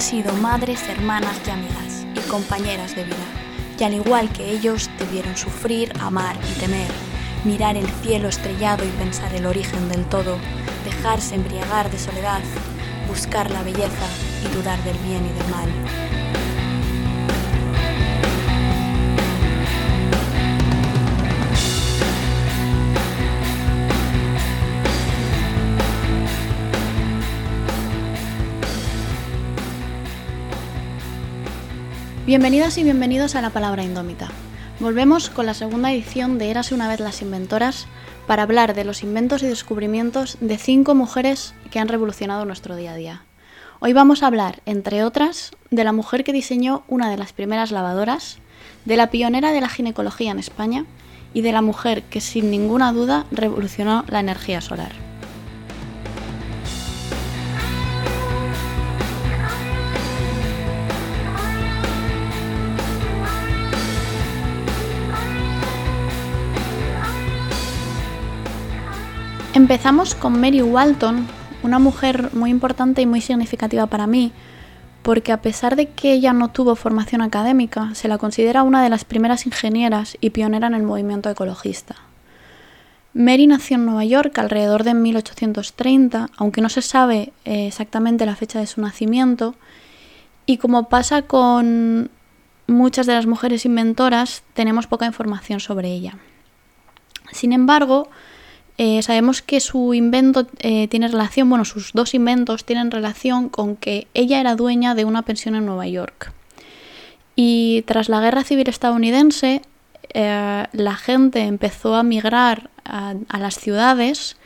han 0.00 0.06
sido 0.06 0.32
madres, 0.32 0.88
hermanas 0.88 1.36
y 1.46 1.50
amigas, 1.50 2.06
y 2.16 2.26
compañeras 2.30 2.96
de 2.96 3.04
vida, 3.04 3.16
y 3.78 3.84
al 3.84 3.92
igual 3.92 4.30
que 4.30 4.50
ellos 4.50 4.88
debieron 4.98 5.36
sufrir, 5.36 5.92
amar 6.00 6.36
y 6.50 6.58
temer, 6.58 6.90
mirar 7.44 7.76
el 7.76 7.86
cielo 8.02 8.28
estrellado 8.28 8.82
y 8.82 8.88
pensar 8.92 9.34
el 9.34 9.44
origen 9.44 9.90
del 9.90 10.06
todo, 10.06 10.38
dejarse 10.86 11.34
embriagar 11.34 11.90
de 11.90 11.98
soledad, 11.98 12.40
buscar 13.08 13.50
la 13.50 13.62
belleza 13.62 14.08
y 14.42 14.56
dudar 14.56 14.82
del 14.84 14.96
bien 15.00 15.22
y 15.26 15.38
del 15.38 15.50
mal. 15.50 16.29
Bienvenidas 32.30 32.78
y 32.78 32.84
bienvenidos 32.84 33.34
a 33.34 33.40
La 33.40 33.50
Palabra 33.50 33.82
Indómita. 33.82 34.28
Volvemos 34.78 35.30
con 35.30 35.46
la 35.46 35.52
segunda 35.52 35.90
edición 35.90 36.38
de 36.38 36.48
Érase 36.48 36.76
una 36.76 36.86
vez 36.86 37.00
las 37.00 37.22
inventoras 37.22 37.88
para 38.28 38.44
hablar 38.44 38.72
de 38.72 38.84
los 38.84 39.02
inventos 39.02 39.42
y 39.42 39.48
descubrimientos 39.48 40.38
de 40.40 40.56
cinco 40.56 40.94
mujeres 40.94 41.54
que 41.72 41.80
han 41.80 41.88
revolucionado 41.88 42.44
nuestro 42.44 42.76
día 42.76 42.92
a 42.92 42.94
día. 42.94 43.24
Hoy 43.80 43.94
vamos 43.94 44.22
a 44.22 44.28
hablar, 44.28 44.62
entre 44.64 45.02
otras, 45.02 45.50
de 45.72 45.82
la 45.82 45.90
mujer 45.90 46.22
que 46.22 46.32
diseñó 46.32 46.84
una 46.86 47.10
de 47.10 47.16
las 47.16 47.32
primeras 47.32 47.72
lavadoras, 47.72 48.38
de 48.84 48.96
la 48.96 49.10
pionera 49.10 49.50
de 49.50 49.62
la 49.62 49.68
ginecología 49.68 50.30
en 50.30 50.38
España 50.38 50.84
y 51.34 51.40
de 51.40 51.50
la 51.50 51.62
mujer 51.62 52.04
que 52.04 52.20
sin 52.20 52.48
ninguna 52.52 52.92
duda 52.92 53.26
revolucionó 53.32 54.04
la 54.06 54.20
energía 54.20 54.60
solar. 54.60 55.09
Empezamos 69.60 70.14
con 70.14 70.40
Mary 70.40 70.62
Walton, 70.62 71.26
una 71.62 71.78
mujer 71.78 72.30
muy 72.32 72.48
importante 72.48 73.02
y 73.02 73.06
muy 73.06 73.20
significativa 73.20 73.84
para 73.88 74.06
mí, 74.06 74.32
porque 75.02 75.32
a 75.32 75.42
pesar 75.42 75.76
de 75.76 75.90
que 75.90 76.14
ella 76.14 76.32
no 76.32 76.48
tuvo 76.48 76.76
formación 76.76 77.20
académica, 77.20 77.94
se 77.94 78.08
la 78.08 78.16
considera 78.16 78.62
una 78.62 78.82
de 78.82 78.88
las 78.88 79.04
primeras 79.04 79.44
ingenieras 79.44 80.16
y 80.22 80.30
pionera 80.30 80.68
en 80.68 80.72
el 80.72 80.82
movimiento 80.82 81.28
ecologista. 81.28 81.96
Mary 83.12 83.46
nació 83.46 83.76
en 83.76 83.84
Nueva 83.84 84.06
York 84.06 84.38
alrededor 84.38 84.82
de 84.82 84.94
1830, 84.94 86.30
aunque 86.38 86.62
no 86.62 86.70
se 86.70 86.80
sabe 86.80 87.34
eh, 87.44 87.66
exactamente 87.66 88.24
la 88.24 88.36
fecha 88.36 88.60
de 88.60 88.66
su 88.66 88.80
nacimiento, 88.80 89.56
y 90.46 90.56
como 90.56 90.88
pasa 90.88 91.20
con 91.20 92.10
muchas 92.66 93.04
de 93.04 93.12
las 93.12 93.26
mujeres 93.26 93.66
inventoras, 93.66 94.42
tenemos 94.54 94.86
poca 94.86 95.04
información 95.04 95.60
sobre 95.60 95.90
ella. 95.90 96.16
Sin 97.30 97.52
embargo, 97.52 98.08
eh, 98.82 99.02
sabemos 99.02 99.42
que 99.42 99.60
su 99.60 99.92
invento 99.92 100.46
eh, 100.60 100.88
tiene 100.88 101.06
relación, 101.08 101.50
bueno, 101.50 101.66
sus 101.66 101.92
dos 101.92 102.14
inventos 102.14 102.64
tienen 102.64 102.90
relación 102.90 103.50
con 103.50 103.76
que 103.76 104.06
ella 104.14 104.40
era 104.40 104.56
dueña 104.56 104.94
de 104.94 105.04
una 105.04 105.20
pensión 105.20 105.54
en 105.54 105.66
Nueva 105.66 105.86
York. 105.86 106.32
Y 107.36 107.82
tras 107.82 108.08
la 108.08 108.22
guerra 108.22 108.42
civil 108.42 108.70
estadounidense, 108.70 109.60
eh, 110.14 110.66
la 110.72 110.96
gente 110.96 111.40
empezó 111.40 111.94
a 111.94 112.02
migrar 112.02 112.70
a, 112.86 113.16
las 113.38 113.58
ciudades, 113.58 114.38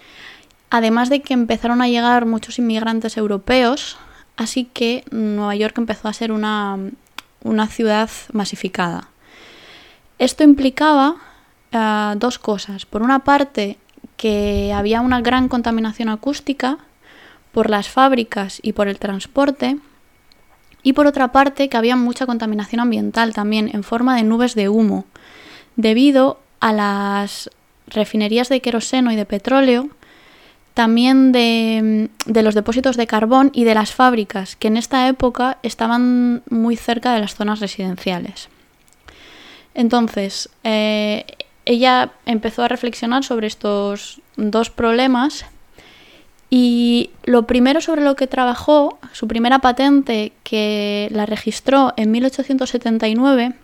además 0.68 1.10
de 1.10 1.22
que 1.22 1.32
empezaron 1.32 1.80
a 1.80 1.86
llegar 1.86 2.26
muchos 2.26 2.58
inmigrantes 2.58 3.16
europeos, 3.16 3.98
así 4.36 4.64
que 4.64 5.04
Nueva 5.12 5.54
York 5.54 5.78
empezó 5.78 6.08
a 6.08 6.12
ser 6.12 6.32
una, 6.32 6.76
una 7.44 7.68
ciudad 7.68 8.10
masificada. 8.32 9.10
Esto 10.18 10.42
implicaba 10.42 11.18
dos 12.16 12.38
cosas. 12.38 12.86
Por 12.86 13.02
una 13.02 13.24
parte, 13.24 13.78
que 14.16 14.72
había 14.74 15.00
una 15.00 15.20
gran 15.20 15.48
contaminación 15.48 16.08
acústica 16.08 16.78
por 17.52 17.70
las 17.70 17.88
fábricas 17.88 18.58
y 18.62 18.72
por 18.72 18.88
el 18.88 18.98
transporte, 18.98 19.78
y 20.82 20.92
por 20.92 21.06
otra 21.06 21.32
parte 21.32 21.68
que 21.68 21.76
había 21.76 21.96
mucha 21.96 22.26
contaminación 22.26 22.80
ambiental 22.80 23.32
también 23.32 23.70
en 23.72 23.82
forma 23.82 24.16
de 24.16 24.22
nubes 24.22 24.54
de 24.54 24.68
humo, 24.68 25.06
debido 25.76 26.38
a 26.60 26.72
las 26.72 27.50
refinerías 27.86 28.48
de 28.48 28.60
queroseno 28.60 29.10
y 29.10 29.16
de 29.16 29.24
petróleo, 29.24 29.88
también 30.74 31.30
de, 31.30 32.10
los 32.26 32.54
depósitos 32.54 32.96
de 32.96 33.06
carbón 33.06 33.50
y 33.54 33.64
de 33.64 33.74
las 33.74 33.92
fábricas, 33.92 34.56
que 34.56 34.68
en 34.68 34.76
esta 34.76 35.08
época 35.08 35.58
estaban 35.62 36.42
muy 36.50 36.76
cerca 36.76 37.14
de 37.14 37.20
las 37.20 37.34
zonas 37.34 37.60
residenciales. 37.60 38.48
Entonces, 39.72 40.50
eh, 40.64 41.24
ella 41.64 42.12
empezó 42.26 42.62
a 42.62 42.68
reflexionar 42.68 43.24
sobre 43.24 43.46
estos 43.46 44.20
dos 44.36 44.70
problemas 44.70 45.46
y 46.50 47.10
lo 47.24 47.46
primero 47.46 47.80
sobre 47.80 48.02
lo 48.02 48.16
que 48.16 48.26
trabajó, 48.26 48.98
su 49.12 49.26
primera 49.26 49.58
patente 49.58 50.32
que 50.44 51.08
la 51.10 51.26
registró 51.26 51.94
en 51.96 52.10
1879, 52.10 53.54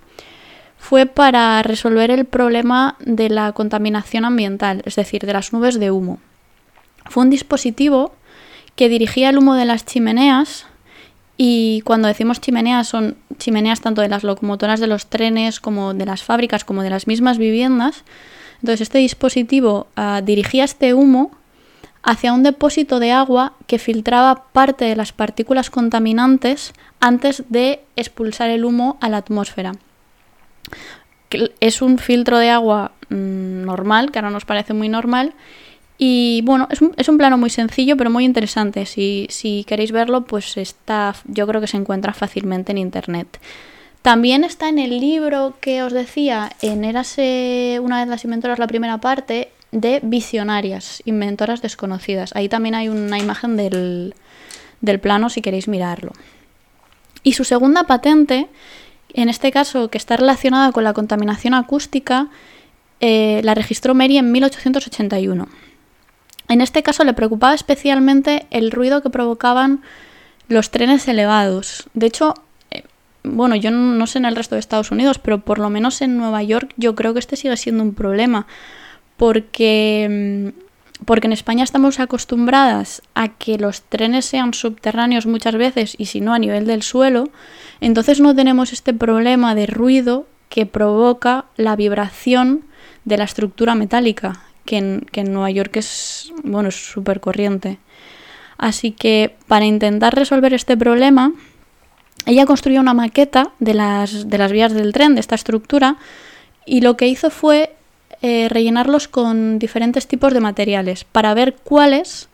fue 0.79 1.07
para 1.07 1.63
resolver 1.63 2.11
el 2.11 2.25
problema 2.25 2.97
de 3.01 3.29
la 3.29 3.53
contaminación 3.53 4.25
ambiental, 4.25 4.83
es 4.87 4.97
decir, 4.97 5.25
de 5.25 5.33
las 5.33 5.53
nubes 5.53 5.79
de 5.79 5.91
humo. 5.91 6.19
Fue 7.05 7.23
un 7.23 7.31
dispositivo 7.31 8.15
que 8.77 8.89
dirigía 8.89 9.29
el 9.29 9.39
humo 9.39 9.55
de 9.55 9.67
las 9.67 9.85
chimeneas 9.85 10.67
y 11.43 11.81
cuando 11.87 12.07
decimos 12.07 12.39
chimeneas 12.39 12.87
son 12.87 13.17
chimeneas 13.39 13.81
tanto 13.81 14.03
de 14.03 14.11
las 14.11 14.25
locomotoras 14.25 14.79
de 14.79 14.87
los 14.87 15.07
trenes 15.07 15.59
como 15.59 15.95
de 15.95 16.05
las 16.05 16.23
fábricas 16.23 16.67
como 16.67 16.83
de 16.83 16.91
las 16.91 17.07
mismas 17.07 17.39
viviendas. 17.39 18.05
Entonces 18.57 18.83
este 18.83 18.99
dispositivo 18.99 19.87
ah, 19.97 20.21
dirigía 20.23 20.65
este 20.65 20.93
humo 20.93 21.31
hacia 22.03 22.35
un 22.35 22.43
depósito 22.43 23.01
de 23.01 23.13
agua 23.13 23.55
que 23.67 23.79
filtraba 23.79 24.53
parte 24.53 24.85
de 24.85 24.97
las 24.97 25.13
partículas 25.13 25.71
contaminantes 25.71 26.75
antes 27.01 27.45
de 27.49 27.81
expulsar 27.97 28.51
el 28.51 28.67
humo 28.67 28.99
a 29.01 29.09
la 29.09 29.17
atmósfera. 29.17 29.73
Es 31.61 31.81
un 31.81 31.97
filtro 31.97 32.37
de 32.37 32.51
agua 32.51 32.93
mm, 33.09 33.65
normal, 33.65 34.11
que 34.11 34.19
ahora 34.19 34.31
nos 34.31 34.45
parece 34.45 34.75
muy 34.75 34.91
normal, 34.91 35.33
y 36.03 36.41
bueno, 36.47 36.67
es 36.71 36.81
un, 36.81 36.95
es 36.97 37.11
un, 37.11 37.19
plano 37.19 37.37
muy 37.37 37.51
sencillo, 37.51 37.95
pero 37.95 38.09
muy 38.09 38.25
interesante. 38.25 38.87
Si, 38.87 39.65
queréis 39.67 39.93
verlo, 39.93 40.25
pues 40.25 40.57
está, 40.57 41.15
yo 41.27 41.47
creo 41.47 41.61
que 41.61 41.67
se 41.67 41.77
encuentra 41.77 42.15
fácilmente 42.15 42.73
en 42.73 42.79
internet. 42.79 43.39
También 44.01 44.43
está 44.43 44.71
en 44.71 44.79
el 44.79 44.99
libro 44.99 45.57
que 45.61 45.83
os 45.83 45.93
decía, 45.93 46.53
en 46.63 46.87
Érase 46.87 47.81
una 47.83 48.01
vez 48.01 48.09
las 48.09 48.25
inventoras, 48.25 48.59
la 48.59 48.67
primera 48.67 48.97
parte, 48.97 49.51
de 49.73 50.01
Visionarias, 50.03 51.03
inventoras 51.05 51.61
desconocidas. 51.61 52.35
Ahí 52.35 52.49
también 52.49 52.77
hay 52.77 52.89
una 52.89 53.19
imagen 53.19 53.59
del, 53.59 54.15
del 54.81 55.01
plano 55.01 55.29
si 55.29 55.43
queréis 55.43 55.69
mirarlo. 55.69 56.13
Y 57.23 57.35
su 57.35 57.45
segunda 57.45 57.85
patente, 57.85 58.49
en 59.13 59.29
este 59.29 59.53
caso 59.53 59.91
que 59.91 59.99
está 59.99 60.17
relacionada 60.17 60.73
con 60.73 60.83
la 60.83 60.95
contaminación 60.95 61.53
acústica, 61.53 62.29
eh, 63.01 63.43
la 63.45 63.55
registró 63.55 63.95
Mary 63.95 64.17
en 64.17 64.33
1881. 64.33 65.47
En 66.51 66.61
este 66.61 66.83
caso 66.83 67.05
le 67.05 67.15
preocupaba 67.15 67.55
especialmente 67.55 68.47
el 68.51 68.73
ruido 68.73 69.03
que 69.03 69.09
provocaban 69.09 69.83
los 70.49 70.73
trenes 70.73 71.07
elevados. 71.07 71.89
De 71.95 72.07
hecho, 72.07 72.35
eh, 72.73 72.83
bueno, 73.23 73.55
yo 73.55 73.71
no, 73.71 74.05
sé 74.09 74.19
en 74.19 74.25
el 74.25 74.35
resto 74.35 74.57
de 74.57 74.59
Estados 74.59 74.91
Unidos, 74.91 75.21
pero 75.21 75.39
por 75.39 75.61
lo 75.61 75.71
menos 75.71 76.03
en 76.03 76.19
Nueva 76.19 76.43
York 76.43 76.73
yo 76.77 76.97
creo 76.97 77.13
que 77.13 77.21
este 77.21 77.37
sigue 77.37 77.57
siendo 77.57 77.85
un 77.85 77.95
problema. 77.95 78.49
Porque, 79.17 80.53
mm, 80.59 81.05
porque 81.05 81.29
en 81.29 81.35
España 81.35 81.63
estamos 81.63 82.01
acostumbradas 82.01 83.01
a 83.15 83.29
que 83.29 83.57
los 83.57 83.83
trenes 83.83 84.25
sean 84.25 84.53
subterráneos 84.53 85.27
muchas 85.27 85.55
veces 85.55 85.95
y 85.99 86.07
si 86.07 86.21
no 86.21 86.35
a 86.35 86.41
nivel 86.41 86.67
del 86.67 86.83
suelo. 86.83 87.29
Entonces 87.81 88.19
no 88.19 88.35
tenemos 88.35 88.73
este 88.73 88.93
problema 88.93 89.55
de 89.55 89.69
ruido 89.69 90.27
que 90.49 90.67
provoca 90.67 91.45
la 91.57 91.77
vibración 91.77 92.65
de 93.05 93.19
la 93.19 93.25
estructura 93.25 93.77
metálica 93.77 94.50
que 94.71 94.77
en, 94.77 95.33
Nueva 95.33 95.51
York 95.51 95.77
es 95.79 96.33
bueno 96.45 96.71
súper 96.71 97.21
corriente. 97.21 97.79
Así 98.57 98.93
que 98.93 99.35
para 99.49 99.65
intentar 99.65 100.15
resolver 100.15 100.55
este 100.55 100.77
problema, 100.77 101.33
ella 102.25 102.47
construyó 102.47 102.81
una 102.81 102.95
maqueta 102.95 103.51
de 103.59 103.75
las, 103.75 104.29
de 104.29 104.39
las 104.39 104.53
vías 104.53 104.73
del 104.73 104.93
tren, 104.93 105.15
de 105.15 105.21
esta 105.21 105.35
estructura, 105.35 105.97
y 106.67 106.83
lo 106.83 106.97
que 106.97 107.09
hizo 107.09 107.31
fue 107.31 107.75
eh, 108.23 108.49
rellenarlos 108.49 109.09
con 109.09 109.59
diferentes 109.59 110.07
tipos 110.07 110.33
de 110.33 110.41
materiales 110.41 111.03
para 111.03 111.35
ver 111.35 111.57
cuáles 111.57 112.29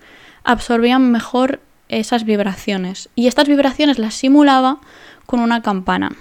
absorbían 0.44 1.11
mejor 1.11 1.61
esas 1.88 2.25
vibraciones. 2.25 3.09
Y 3.15 3.29
estas 3.29 3.49
vibraciones 3.49 3.99
las 3.99 4.15
simulaba 4.15 4.79
con 5.25 5.41
una 5.41 5.62
campana. 5.62 6.12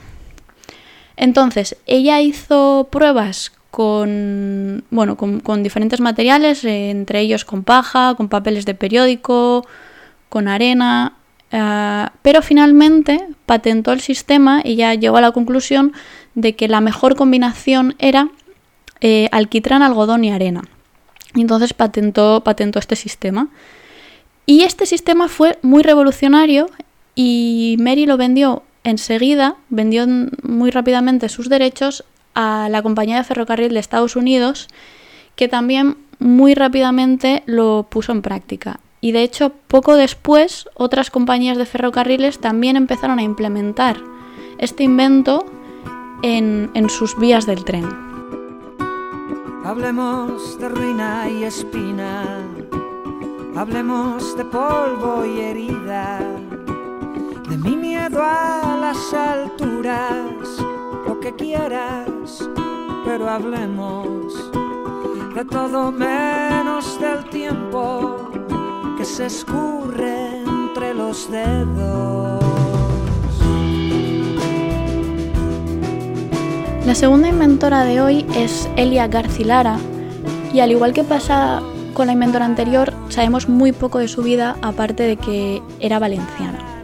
Entonces, 1.17 1.75
ella 1.87 2.21
hizo 2.21 2.87
pruebas 2.89 3.51
con, 3.75 4.85
bueno, 4.89 5.17
con, 5.17 5.61
diferentes 5.61 5.99
materiales, 5.99 6.63
entre 6.63 7.19
ellos 7.19 7.43
con 7.43 7.65
paja, 7.65 8.15
con 8.15 8.29
papeles 8.29 8.65
de 8.65 8.73
periódico, 8.73 9.67
con 10.29 10.47
arena, 10.47 11.17
eh, 11.51 12.05
pero 12.21 12.41
finalmente 12.41 13.27
patentó 13.45 13.91
el 13.91 13.99
sistema 13.99 14.61
y 14.63 14.77
ya 14.77 14.93
llegó 14.93 15.17
a 15.17 15.21
la 15.21 15.33
conclusión 15.33 15.91
de 16.35 16.55
que 16.55 16.69
la 16.69 16.79
mejor 16.79 17.17
combinación 17.17 17.95
era 17.99 18.29
eh, 19.01 19.27
alquitrán, 19.33 19.81
algodón 19.81 20.23
y 20.23 20.31
arena. 20.31 20.61
Entonces 21.35 21.73
patentó, 21.73 22.43
patentó 22.45 22.79
este 22.79 22.95
sistema. 22.95 23.49
Y 24.45 24.63
este 24.63 24.85
sistema 24.85 25.27
fue 25.27 25.59
muy 25.63 25.83
revolucionario 25.83 26.69
y 27.13 27.75
Mary 27.81 28.05
lo 28.05 28.15
vendió 28.15 28.63
enseguida, 28.85 29.57
vendió 29.67 30.07
muy 30.43 30.71
rápidamente 30.71 31.27
sus 31.27 31.49
derechos 31.49 32.05
a 32.35 32.67
la 32.69 32.83
compañía 32.83 33.17
de 33.17 33.23
ferrocarril 33.23 33.73
de 33.73 33.79
Estados 33.79 34.15
Unidos, 34.15 34.67
que 35.35 35.47
también 35.47 35.97
muy 36.19 36.53
rápidamente 36.53 37.43
lo 37.45 37.87
puso 37.89 38.11
en 38.11 38.21
práctica. 38.21 38.79
Y 39.01 39.11
de 39.11 39.23
hecho, 39.23 39.51
poco 39.67 39.95
después, 39.95 40.67
otras 40.75 41.11
compañías 41.11 41.57
de 41.57 41.65
ferrocarriles 41.65 42.39
también 42.39 42.75
empezaron 42.75 43.19
a 43.19 43.23
implementar 43.23 43.97
este 44.57 44.83
invento 44.83 45.45
en, 46.23 46.71
en 46.73 46.89
sus 46.89 47.17
vías 47.17 47.45
del 47.45 47.63
tren. 47.65 47.85
Hablemos 49.63 50.59
de 50.59 50.69
ruina 50.69 51.27
y 51.29 51.43
espina, 51.43 52.23
hablemos 53.55 54.37
de 54.37 54.45
polvo 54.45 55.25
y 55.25 55.41
herida, 55.41 56.19
de 57.49 57.57
mi 57.57 57.75
miedo 57.75 58.21
a 58.21 58.77
las 58.79 59.13
alturas, 59.13 60.63
que 61.25 61.33
quieras, 61.33 62.47
pero 63.03 63.27
hablemos 63.27 64.31
de 65.33 65.43
todo 65.45 65.91
menos 65.91 66.99
del 66.99 67.27
tiempo 67.31 68.29
que 68.95 69.03
se 69.03 69.25
escurre 69.25 70.43
entre 70.45 70.93
los 70.93 71.31
dedos. 71.31 72.43
La 76.85 76.93
segunda 76.93 77.27
inventora 77.29 77.85
de 77.85 78.01
hoy 78.01 78.27
es 78.35 78.69
Elia 78.75 79.07
Garcilara 79.07 79.79
y 80.53 80.59
al 80.59 80.69
igual 80.69 80.93
que 80.93 81.03
pasa 81.03 81.63
con 81.95 82.05
la 82.05 82.13
inventora 82.13 82.45
anterior, 82.45 82.93
sabemos 83.09 83.49
muy 83.49 83.71
poco 83.71 83.97
de 83.97 84.07
su 84.07 84.21
vida 84.21 84.57
aparte 84.61 85.01
de 85.01 85.17
que 85.17 85.63
era 85.79 85.97
valenciana. 85.97 86.74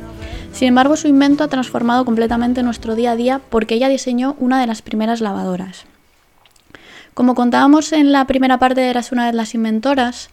Sin 0.53 0.67
embargo, 0.67 0.95
su 0.95 1.07
invento 1.07 1.43
ha 1.43 1.47
transformado 1.47 2.05
completamente 2.05 2.63
nuestro 2.63 2.95
día 2.95 3.11
a 3.11 3.15
día 3.15 3.41
porque 3.49 3.75
ella 3.75 3.89
diseñó 3.89 4.35
una 4.39 4.59
de 4.59 4.67
las 4.67 4.81
primeras 4.81 5.21
lavadoras. 5.21 5.85
Como 7.13 7.35
contábamos 7.35 7.91
en 7.93 8.11
la 8.11 8.25
primera 8.25 8.57
parte 8.57 8.81
de 8.81 8.89
Eras 8.89 9.11
una 9.11 9.25
de 9.27 9.33
las 9.33 9.53
inventoras, 9.53 10.29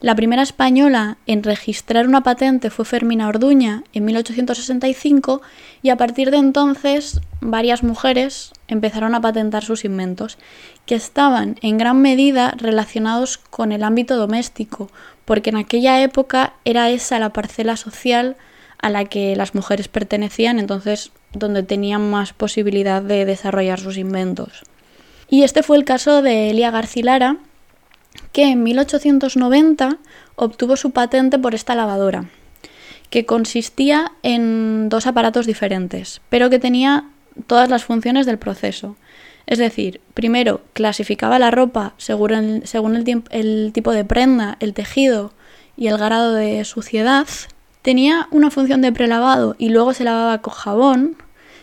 la 0.00 0.14
primera 0.14 0.42
española 0.42 1.18
en 1.26 1.42
registrar 1.42 2.08
una 2.08 2.22
patente 2.22 2.70
fue 2.70 2.86
Fermina 2.86 3.28
Orduña 3.28 3.84
en 3.92 4.06
1865 4.06 5.42
y 5.82 5.90
a 5.90 5.96
partir 5.96 6.30
de 6.30 6.38
entonces 6.38 7.20
varias 7.40 7.82
mujeres 7.82 8.52
empezaron 8.66 9.14
a 9.14 9.20
patentar 9.20 9.62
sus 9.62 9.84
inventos, 9.84 10.38
que 10.86 10.94
estaban 10.94 11.56
en 11.60 11.76
gran 11.76 12.00
medida 12.00 12.54
relacionados 12.56 13.36
con 13.36 13.72
el 13.72 13.82
ámbito 13.82 14.16
doméstico, 14.16 14.88
porque 15.26 15.50
en 15.50 15.56
aquella 15.56 16.00
época 16.00 16.54
era 16.64 16.88
esa 16.88 17.18
la 17.18 17.34
parcela 17.34 17.76
social 17.76 18.36
a 18.82 18.90
la 18.90 19.04
que 19.04 19.36
las 19.36 19.54
mujeres 19.54 19.88
pertenecían, 19.88 20.58
entonces 20.58 21.12
donde 21.32 21.62
tenían 21.62 22.10
más 22.10 22.32
posibilidad 22.32 23.02
de 23.02 23.24
desarrollar 23.24 23.80
sus 23.80 23.96
inventos. 23.96 24.62
Y 25.28 25.44
este 25.44 25.62
fue 25.62 25.76
el 25.76 25.84
caso 25.84 26.22
de 26.22 26.50
Elia 26.50 26.70
Garcilara, 26.70 27.36
que 28.32 28.50
en 28.50 28.62
1890 28.62 29.98
obtuvo 30.36 30.76
su 30.76 30.90
patente 30.90 31.38
por 31.38 31.54
esta 31.54 31.74
lavadora, 31.74 32.26
que 33.10 33.26
consistía 33.26 34.12
en 34.22 34.88
dos 34.88 35.06
aparatos 35.06 35.46
diferentes, 35.46 36.20
pero 36.28 36.50
que 36.50 36.58
tenía 36.58 37.04
todas 37.46 37.68
las 37.68 37.84
funciones 37.84 38.26
del 38.26 38.38
proceso. 38.38 38.96
Es 39.46 39.58
decir, 39.58 40.00
primero 40.14 40.62
clasificaba 40.72 41.38
la 41.38 41.50
ropa 41.50 41.94
según 41.96 42.62
según 42.64 42.96
el 43.30 43.70
tipo 43.72 43.92
de 43.92 44.04
prenda, 44.04 44.56
el 44.60 44.74
tejido 44.74 45.32
y 45.76 45.88
el 45.88 45.98
grado 45.98 46.34
de 46.34 46.64
suciedad. 46.64 47.26
Tenía 47.82 48.28
una 48.30 48.50
función 48.50 48.82
de 48.82 48.92
prelavado 48.92 49.56
y 49.58 49.70
luego 49.70 49.94
se 49.94 50.04
lavaba 50.04 50.38
con 50.42 50.52
jabón, 50.52 51.16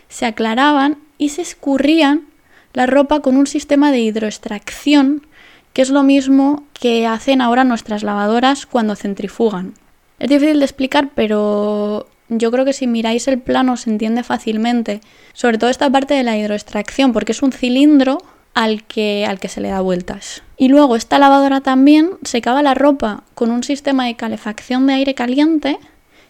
se 0.08 0.26
aclaraban 0.26 0.98
y 1.16 1.28
se 1.28 1.42
escurrían 1.42 2.26
la 2.72 2.86
ropa 2.86 3.20
con 3.20 3.36
un 3.36 3.46
sistema 3.46 3.92
de 3.92 4.00
hidroextracción, 4.00 5.26
que 5.72 5.82
es 5.82 5.90
lo 5.90 6.02
mismo 6.02 6.64
que 6.72 7.06
hacen 7.06 7.40
ahora 7.40 7.64
nuestras 7.64 8.02
lavadoras 8.02 8.66
cuando 8.66 8.96
centrifugan. 8.96 9.74
Es 10.18 10.28
difícil 10.28 10.58
de 10.58 10.64
explicar, 10.64 11.10
pero 11.14 12.08
yo 12.28 12.50
creo 12.50 12.64
que 12.64 12.72
si 12.72 12.86
miráis 12.86 13.28
el 13.28 13.40
plano 13.40 13.76
se 13.76 13.90
entiende 13.90 14.24
fácilmente, 14.24 15.00
sobre 15.32 15.58
todo 15.58 15.70
esta 15.70 15.90
parte 15.90 16.14
de 16.14 16.24
la 16.24 16.36
hidroextracción, 16.36 17.12
porque 17.12 17.32
es 17.32 17.42
un 17.42 17.52
cilindro 17.52 18.18
al 18.54 18.82
que, 18.84 19.24
al 19.24 19.38
que 19.38 19.48
se 19.48 19.60
le 19.60 19.68
da 19.68 19.80
vueltas. 19.80 20.42
Y 20.56 20.68
luego 20.68 20.96
esta 20.96 21.20
lavadora 21.20 21.60
también 21.60 22.10
secaba 22.24 22.62
la 22.62 22.74
ropa 22.74 23.22
con 23.34 23.52
un 23.52 23.62
sistema 23.62 24.06
de 24.06 24.16
calefacción 24.16 24.86
de 24.88 24.94
aire 24.94 25.14
caliente 25.14 25.78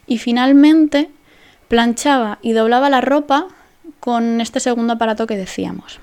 y 0.08 0.18
finalmente 0.18 1.10
planchaba 1.68 2.38
y 2.42 2.52
doblaba 2.52 2.90
la 2.90 3.00
ropa 3.00 3.46
con 4.00 4.40
este 4.40 4.60
segundo 4.60 4.94
aparato 4.94 5.26
que 5.26 5.36
decíamos. 5.36 6.00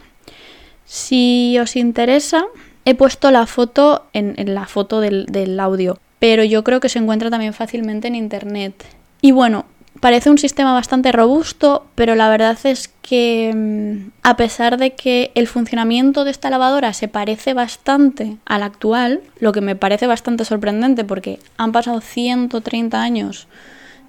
Si 0.86 1.58
os 1.60 1.76
interesa, 1.76 2.46
he 2.86 2.94
puesto 2.94 3.32
la 3.32 3.48
foto 3.48 4.06
en, 4.14 4.36
la 4.54 4.68
foto 4.68 5.00
del, 5.00 5.26
del 5.26 5.60
audio, 5.60 6.00
pero 6.20 6.44
yo 6.44 6.64
creo 6.64 6.80
que 6.80 6.90
se 6.90 7.00
encuentra 7.00 7.30
también 7.30 7.54
fácilmente 7.54 8.08
en 8.08 8.16
internet. 8.16 8.86
Y 9.22 9.32
bueno, 9.32 9.66
parece 10.00 10.30
un 10.30 10.38
sistema 10.38 10.74
bastante 10.74 11.12
robusto, 11.12 11.88
pero 11.96 12.16
la 12.16 12.30
verdad 12.30 12.58
es 12.64 12.94
que 13.02 13.52
mm, 13.56 14.12
a 14.24 14.38
pesar 14.38 14.78
de 14.78 14.94
que 14.94 15.32
el 15.36 15.48
funcionamiento 15.48 16.24
de 16.24 16.32
esta 16.32 16.50
lavadora 16.50 16.94
se 16.94 17.08
parece 17.08 17.54
bastante 17.54 18.38
al 18.46 18.64
actual, 18.64 19.22
lo 19.40 19.52
que 19.52 19.62
me 19.62 19.76
parece 19.76 20.06
bastante 20.06 20.46
sorprendente 20.46 21.04
porque 21.04 21.40
han 21.58 21.72
pasado 21.72 22.02
130 22.02 23.02
años 23.02 23.48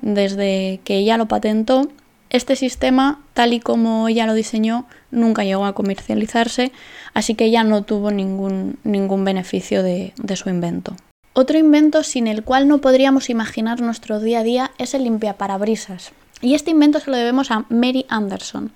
desde 0.03 0.81
que 0.85 0.99
ella 0.99 1.17
lo 1.17 1.27
patentó, 1.27 1.89
este 2.31 2.57
sistema, 2.57 3.21
tal 3.35 3.53
y 3.53 3.61
como 3.61 4.09
ella 4.09 4.27
lo 4.27 4.35
diseñó, 4.35 4.87
nunca 5.11 5.45
llegó 5.45 5.65
a 5.65 5.75
comercializarse, 5.75 6.73
así 7.15 7.35
que 7.35 7.45
ella 7.45 7.65
no 7.65 7.83
tuvo 7.83 8.11
ningún, 8.11 8.79
ningún 8.85 9.25
beneficio 9.25 9.83
de, 9.83 10.13
su 10.35 10.49
invento. 10.49 10.97
Otro 11.35 11.59
invento 11.59 12.03
sin 12.03 12.27
el 12.27 12.43
cual 12.43 12.67
no 12.67 12.79
podríamos 12.79 13.31
imaginar 13.31 13.81
nuestro 13.81 14.21
día 14.21 14.41
a 14.41 14.43
día 14.43 14.71
es 14.79 14.95
el 14.95 15.05
limpiaparabrisas. 15.05 16.13
Y 16.41 16.55
este 16.55 16.71
invento 16.71 17.01
se 17.01 17.11
lo 17.11 17.17
debemos 17.17 17.51
a 17.51 17.65
Mary 17.69 18.07
Anderson. 18.09 18.73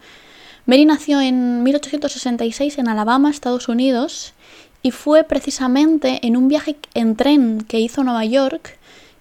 Mary 0.66 0.84
nació 0.84 1.20
en 1.20 1.62
1866 1.62 2.78
en 2.78 2.88
Alabama, 2.88 3.30
Estados 3.30 3.68
Unidos, 3.68 4.34
y 4.82 4.92
fue 4.92 5.24
precisamente 5.24 6.20
en 6.26 6.36
un 6.36 6.48
viaje 6.48 6.76
en 6.94 7.16
tren 7.16 7.62
que 7.62 7.80
hizo 7.80 8.02
a 8.02 8.04
Nueva 8.04 8.24
York 8.24 8.78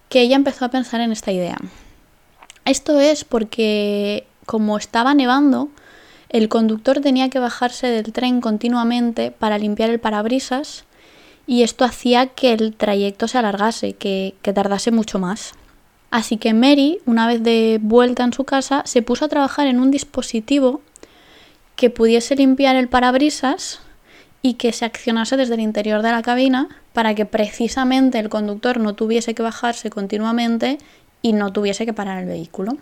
que 0.08 0.20
ella 0.22 0.36
empezó 0.36 0.64
a 0.64 0.70
pensar 0.70 1.00
en 1.00 1.12
esta 1.12 1.32
idea. 1.32 1.56
Esto 2.64 3.00
es 3.00 3.24
porque 3.24 4.26
como 4.46 4.76
estaba 4.76 5.14
nevando, 5.14 5.68
el 6.28 6.48
conductor 6.48 7.00
tenía 7.00 7.30
que 7.30 7.38
bajarse 7.38 7.88
del 7.88 8.12
tren 8.12 8.40
continuamente 8.40 9.30
para 9.30 9.58
limpiar 9.58 9.90
el 9.90 10.00
parabrisas 10.00 10.84
y 11.46 11.62
esto 11.62 11.84
hacía 11.84 12.26
que 12.26 12.52
el 12.52 12.74
trayecto 12.76 13.26
se 13.26 13.38
alargase, 13.38 13.94
que, 13.94 14.34
que, 14.42 14.52
tardase 14.52 14.92
mucho 14.92 15.18
más. 15.18 15.54
Así 16.10 16.36
que 16.36 16.54
Mary, 16.54 16.98
una 17.06 17.26
vez 17.26 17.42
de 17.42 17.78
vuelta 17.82 18.24
en 18.24 18.32
su 18.32 18.44
casa, 18.44 18.82
se 18.84 19.02
puso 19.02 19.24
a 19.24 19.28
trabajar 19.28 19.66
en 19.66 19.80
un 19.80 19.90
dispositivo 19.90 20.80
que 21.76 21.90
pudiese 21.90 22.36
limpiar 22.36 22.76
el 22.76 22.88
parabrisas 22.88 23.80
y 24.42 24.54
que 24.54 24.72
se 24.72 24.84
accionase 24.84 25.36
desde 25.36 25.54
el 25.54 25.60
interior 25.60 26.02
de 26.02 26.12
la 26.12 26.22
cabina 26.22 26.68
para 26.92 27.14
que 27.14 27.26
precisamente 27.26 28.18
el 28.18 28.28
conductor 28.28 28.78
no 28.78 28.94
tuviese 28.94 29.34
que 29.34 29.42
bajarse 29.42 29.90
continuamente 29.90 30.78
y 31.22 31.32
no 31.32 31.52
tuviese 31.52 31.86
que 31.86 31.92
parar 31.92 32.18
el 32.18 32.26
vehículo. 32.26 32.76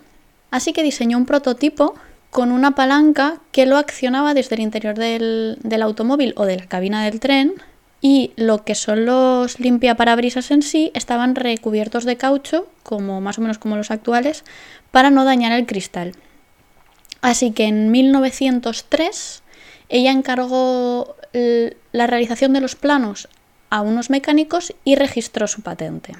Así 0.51 0.73
que 0.73 0.83
diseñó 0.83 1.17
un 1.17 1.25
prototipo 1.25 1.95
con 2.31 2.51
una 2.51 2.71
palanca 2.71 3.39
que 3.51 3.65
lo 3.65 3.77
accionaba 3.77 4.33
desde 4.33 4.55
el 4.55 4.61
interior 4.61 4.95
del, 4.95 5.57
automóvil 5.81 6.33
o 6.37 6.45
de 6.45 6.57
la 6.57 6.67
cabina 6.67 7.03
del 7.05 7.19
tren 7.19 7.53
y 8.01 8.31
lo 8.35 8.63
que 8.63 8.75
son 8.75 9.05
los 9.05 9.59
limpiaparabrisas 9.59 10.51
en 10.51 10.61
sí 10.61 10.91
estaban 10.93 11.35
recubiertos 11.35 12.05
de 12.05 12.17
caucho, 12.17 12.67
como 12.83 13.19
más 13.19 13.37
o 13.37 13.41
menos 13.41 13.57
como 13.57 13.75
los 13.75 13.91
actuales, 13.91 14.45
para 14.91 15.09
no 15.09 15.25
dañar 15.25 15.51
el 15.51 15.65
cristal. 15.65 16.13
Así 17.21 17.51
que 17.51 17.65
en 17.65 17.91
1903 17.91 19.43
ella 19.89 20.11
encargó 20.11 21.15
la 21.91 22.07
realización 22.07 22.53
de 22.53 22.61
los 22.61 22.75
planos 22.75 23.27
a 23.69 23.81
unos 23.81 24.09
mecánicos 24.09 24.73
y 24.83 24.95
registró 24.95 25.47
su 25.47 25.61
patente. 25.61 26.13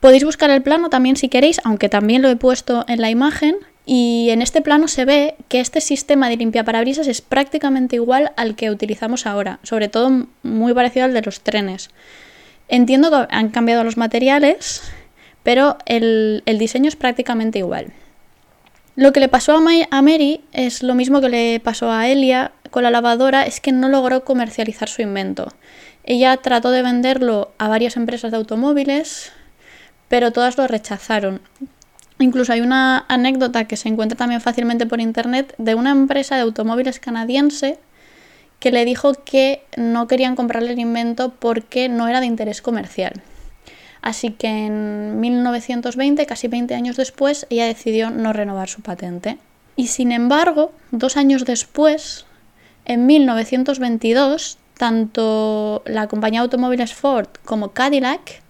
Podéis 0.00 0.24
buscar 0.24 0.50
el 0.50 0.62
plano 0.62 0.90
también 0.90 1.16
si 1.16 1.28
queréis, 1.28 1.60
aunque 1.64 1.88
también 1.88 2.22
lo 2.22 2.28
he 2.28 2.36
puesto 2.36 2.84
en 2.88 3.00
la 3.00 3.10
imagen. 3.10 3.56
Y 3.84 4.28
en 4.30 4.42
este 4.42 4.60
plano 4.60 4.86
se 4.86 5.04
ve 5.06 5.34
que 5.48 5.60
este 5.60 5.80
sistema 5.80 6.28
de 6.28 6.36
limpiaparabrisas 6.36 7.08
es 7.08 7.22
prácticamente 7.22 7.96
igual 7.96 8.32
al 8.36 8.54
que 8.54 8.70
utilizamos 8.70 9.26
ahora, 9.26 9.60
sobre 9.62 9.88
todo 9.88 10.26
muy 10.42 10.74
parecido 10.74 11.06
al 11.06 11.14
de 11.14 11.22
los 11.22 11.40
trenes. 11.40 11.90
Entiendo 12.68 13.10
que 13.10 13.34
han 13.34 13.48
cambiado 13.48 13.84
los 13.84 13.96
materiales, 13.96 14.82
pero 15.42 15.78
el, 15.86 16.42
el 16.44 16.58
diseño 16.58 16.88
es 16.88 16.96
prácticamente 16.96 17.60
igual. 17.60 17.92
Lo 18.94 19.12
que 19.12 19.20
le 19.20 19.28
pasó 19.28 19.56
a 19.56 20.02
Mary 20.02 20.40
es 20.52 20.82
lo 20.82 20.94
mismo 20.94 21.20
que 21.20 21.28
le 21.30 21.60
pasó 21.60 21.90
a 21.90 22.08
Elia 22.08 22.52
con 22.70 22.82
la 22.82 22.90
lavadora, 22.90 23.46
es 23.46 23.60
que 23.60 23.72
no 23.72 23.88
logró 23.88 24.24
comercializar 24.24 24.88
su 24.88 25.02
invento. 25.02 25.48
Ella 26.04 26.36
trató 26.36 26.72
de 26.72 26.82
venderlo 26.82 27.52
a 27.58 27.68
varias 27.68 27.96
empresas 27.96 28.32
de 28.32 28.36
automóviles, 28.36 29.32
pero 30.08 30.32
todas 30.32 30.56
lo 30.58 30.66
rechazaron. 30.66 31.40
Incluso 32.18 32.52
hay 32.52 32.60
una 32.60 33.04
anécdota 33.08 33.66
que 33.66 33.76
se 33.76 33.88
encuentra 33.88 34.18
también 34.18 34.40
fácilmente 34.40 34.86
por 34.86 35.00
internet 35.00 35.54
de 35.58 35.74
una 35.74 35.90
empresa 35.90 36.34
de 36.34 36.42
automóviles 36.42 36.98
canadiense 36.98 37.78
que 38.58 38.72
le 38.72 38.84
dijo 38.84 39.14
que 39.24 39.62
no 39.76 40.08
querían 40.08 40.34
comprarle 40.34 40.72
el 40.72 40.80
invento 40.80 41.32
porque 41.38 41.88
no 41.88 42.08
era 42.08 42.20
de 42.20 42.26
interés 42.26 42.60
comercial. 42.60 43.22
Así 44.02 44.30
que 44.30 44.48
en 44.48 45.20
1920, 45.20 46.26
casi 46.26 46.48
20 46.48 46.74
años 46.74 46.96
después, 46.96 47.46
ella 47.50 47.66
decidió 47.66 48.10
no 48.10 48.32
renovar 48.32 48.68
su 48.68 48.82
patente. 48.82 49.38
Y 49.76 49.88
sin 49.88 50.12
embargo, 50.12 50.72
dos 50.90 51.16
años 51.16 51.44
después, 51.44 52.26
en 52.84 53.06
1922, 53.06 54.58
tanto 54.76 55.82
la 55.86 56.08
compañía 56.08 56.40
de 56.40 56.44
automóviles 56.44 56.94
Ford 56.94 57.28
como 57.44 57.72
Cadillac 57.72 58.42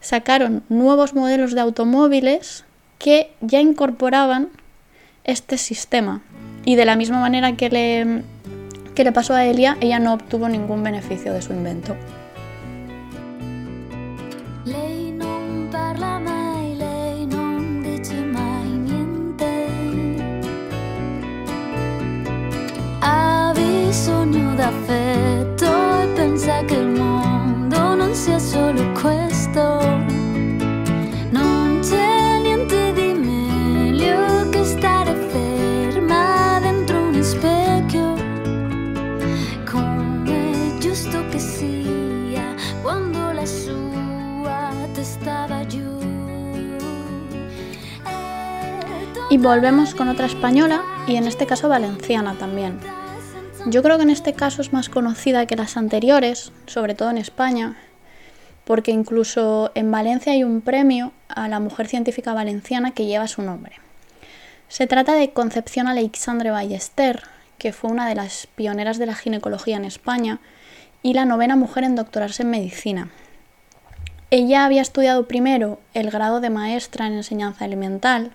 sacaron 0.00 0.62
nuevos 0.68 1.14
modelos 1.14 1.54
de 1.54 1.60
automóviles 1.60 2.64
que 2.98 3.32
ya 3.40 3.60
incorporaban 3.60 4.48
este 5.24 5.58
sistema. 5.58 6.22
Y 6.64 6.76
de 6.76 6.84
la 6.84 6.96
misma 6.96 7.20
manera 7.20 7.56
que 7.56 7.70
le, 7.70 8.22
que 8.94 9.04
le 9.04 9.12
pasó 9.12 9.34
a 9.34 9.44
Elia, 9.44 9.76
ella 9.80 9.98
no 9.98 10.14
obtuvo 10.14 10.48
ningún 10.48 10.82
beneficio 10.82 11.32
de 11.32 11.42
su 11.42 11.52
invento. 11.52 11.96
e 24.90 26.14
pensa 26.16 26.62
solo. 28.40 29.27
Y 49.30 49.36
volvemos 49.36 49.94
con 49.94 50.08
otra 50.08 50.24
española 50.24 50.82
y 51.06 51.16
en 51.16 51.26
este 51.26 51.44
caso 51.44 51.68
valenciana 51.68 52.34
también. 52.38 52.80
Yo 53.66 53.82
creo 53.82 53.98
que 53.98 54.04
en 54.04 54.10
este 54.10 54.32
caso 54.32 54.62
es 54.62 54.72
más 54.72 54.88
conocida 54.88 55.44
que 55.44 55.54
las 55.54 55.76
anteriores, 55.76 56.50
sobre 56.66 56.94
todo 56.94 57.10
en 57.10 57.18
España, 57.18 57.76
porque 58.64 58.90
incluso 58.90 59.70
en 59.74 59.90
Valencia 59.90 60.32
hay 60.32 60.44
un 60.44 60.62
premio 60.62 61.12
a 61.28 61.46
la 61.48 61.60
mujer 61.60 61.88
científica 61.88 62.32
valenciana 62.32 62.92
que 62.92 63.04
lleva 63.04 63.28
su 63.28 63.42
nombre. 63.42 63.76
Se 64.68 64.86
trata 64.86 65.12
de 65.12 65.30
Concepción 65.30 65.88
Alexandre 65.88 66.50
Ballester, 66.50 67.22
que 67.58 67.74
fue 67.74 67.90
una 67.90 68.08
de 68.08 68.14
las 68.14 68.46
pioneras 68.46 68.96
de 68.96 69.06
la 69.06 69.14
ginecología 69.14 69.76
en 69.76 69.84
España 69.84 70.40
y 71.02 71.12
la 71.12 71.26
novena 71.26 71.54
mujer 71.54 71.84
en 71.84 71.96
doctorarse 71.96 72.44
en 72.44 72.50
medicina. 72.50 73.10
Ella 74.30 74.64
había 74.64 74.80
estudiado 74.80 75.28
primero 75.28 75.80
el 75.92 76.10
grado 76.10 76.40
de 76.40 76.48
maestra 76.48 77.06
en 77.06 77.14
enseñanza 77.14 77.66
elemental, 77.66 78.32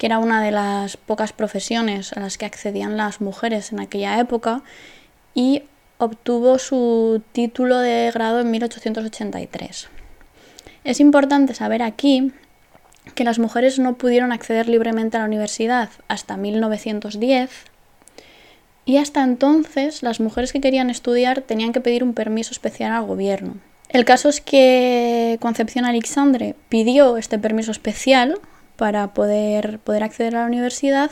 que 0.00 0.06
era 0.06 0.18
una 0.18 0.42
de 0.42 0.50
las 0.50 0.96
pocas 0.96 1.34
profesiones 1.34 2.14
a 2.14 2.20
las 2.20 2.38
que 2.38 2.46
accedían 2.46 2.96
las 2.96 3.20
mujeres 3.20 3.70
en 3.70 3.80
aquella 3.80 4.18
época, 4.18 4.62
y 5.34 5.64
obtuvo 5.98 6.58
su 6.58 7.20
título 7.32 7.78
de 7.80 8.10
grado 8.10 8.40
en 8.40 8.50
1883. 8.50 9.90
Es 10.84 11.00
importante 11.00 11.52
saber 11.52 11.82
aquí 11.82 12.32
que 13.14 13.24
las 13.24 13.38
mujeres 13.38 13.78
no 13.78 13.98
pudieron 13.98 14.32
acceder 14.32 14.70
libremente 14.70 15.18
a 15.18 15.20
la 15.20 15.26
universidad 15.26 15.90
hasta 16.08 16.38
1910 16.38 17.50
y 18.86 18.96
hasta 18.96 19.22
entonces 19.22 20.02
las 20.02 20.18
mujeres 20.18 20.54
que 20.54 20.62
querían 20.62 20.88
estudiar 20.88 21.42
tenían 21.42 21.72
que 21.72 21.82
pedir 21.82 22.04
un 22.04 22.14
permiso 22.14 22.52
especial 22.52 22.92
al 22.92 23.04
gobierno. 23.04 23.56
El 23.90 24.06
caso 24.06 24.30
es 24.30 24.40
que 24.40 25.36
Concepción 25.42 25.84
Alexandre 25.84 26.54
pidió 26.70 27.18
este 27.18 27.38
permiso 27.38 27.70
especial 27.70 28.40
para 28.80 29.08
poder, 29.08 29.78
poder 29.80 30.02
acceder 30.02 30.34
a 30.34 30.40
la 30.40 30.46
universidad 30.46 31.10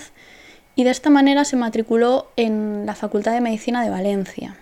y 0.75 0.84
de 0.84 0.90
esta 0.90 1.10
manera 1.10 1.44
se 1.44 1.54
matriculó 1.54 2.30
en 2.37 2.87
la 2.87 2.94
Facultad 2.94 3.32
de 3.32 3.42
Medicina 3.42 3.84
de 3.84 3.90
Valencia. 3.90 4.56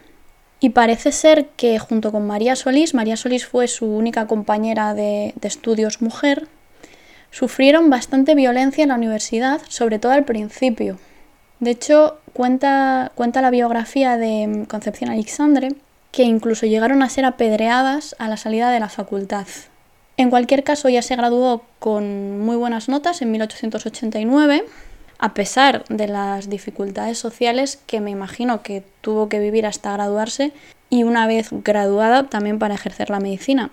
Y 0.58 0.70
parece 0.70 1.12
ser 1.12 1.46
que 1.50 1.78
junto 1.78 2.10
con 2.10 2.26
María 2.26 2.56
Solís, 2.56 2.94
María 2.94 3.16
Solís 3.16 3.46
fue 3.46 3.68
su 3.68 3.86
única 3.86 4.26
compañera 4.26 4.92
de, 4.92 5.34
de 5.36 5.46
estudios 5.46 6.02
mujer, 6.02 6.48
sufrieron 7.30 7.90
bastante 7.90 8.34
violencia 8.34 8.82
en 8.82 8.88
la 8.88 8.96
universidad, 8.96 9.60
sobre 9.68 10.00
todo 10.00 10.10
al 10.10 10.24
principio. 10.24 10.98
De 11.60 11.70
hecho, 11.70 12.18
cuenta, 12.32 13.12
cuenta 13.14 13.40
la 13.40 13.50
biografía 13.50 14.16
de 14.16 14.64
Concepción 14.68 15.10
Alexandre 15.10 15.76
que 16.10 16.24
incluso 16.24 16.66
llegaron 16.66 17.04
a 17.04 17.08
ser 17.08 17.24
apedreadas 17.24 18.16
a 18.18 18.26
la 18.26 18.36
salida 18.36 18.72
de 18.72 18.80
la 18.80 18.88
facultad. 18.88 19.46
En 20.18 20.30
cualquier 20.30 20.64
caso, 20.64 20.88
ya 20.88 21.02
se 21.02 21.14
graduó 21.14 21.62
con 21.78 22.40
muy 22.40 22.56
buenas 22.56 22.88
notas 22.88 23.20
en 23.20 23.30
1889, 23.32 24.64
a 25.18 25.34
pesar 25.34 25.84
de 25.88 26.08
las 26.08 26.48
dificultades 26.48 27.18
sociales 27.18 27.78
que 27.86 28.00
me 28.00 28.10
imagino 28.10 28.62
que 28.62 28.82
tuvo 29.02 29.28
que 29.28 29.38
vivir 29.38 29.66
hasta 29.66 29.92
graduarse 29.92 30.52
y 30.88 31.02
una 31.02 31.26
vez 31.26 31.48
graduada 31.50 32.24
también 32.24 32.58
para 32.58 32.74
ejercer 32.74 33.10
la 33.10 33.20
medicina. 33.20 33.70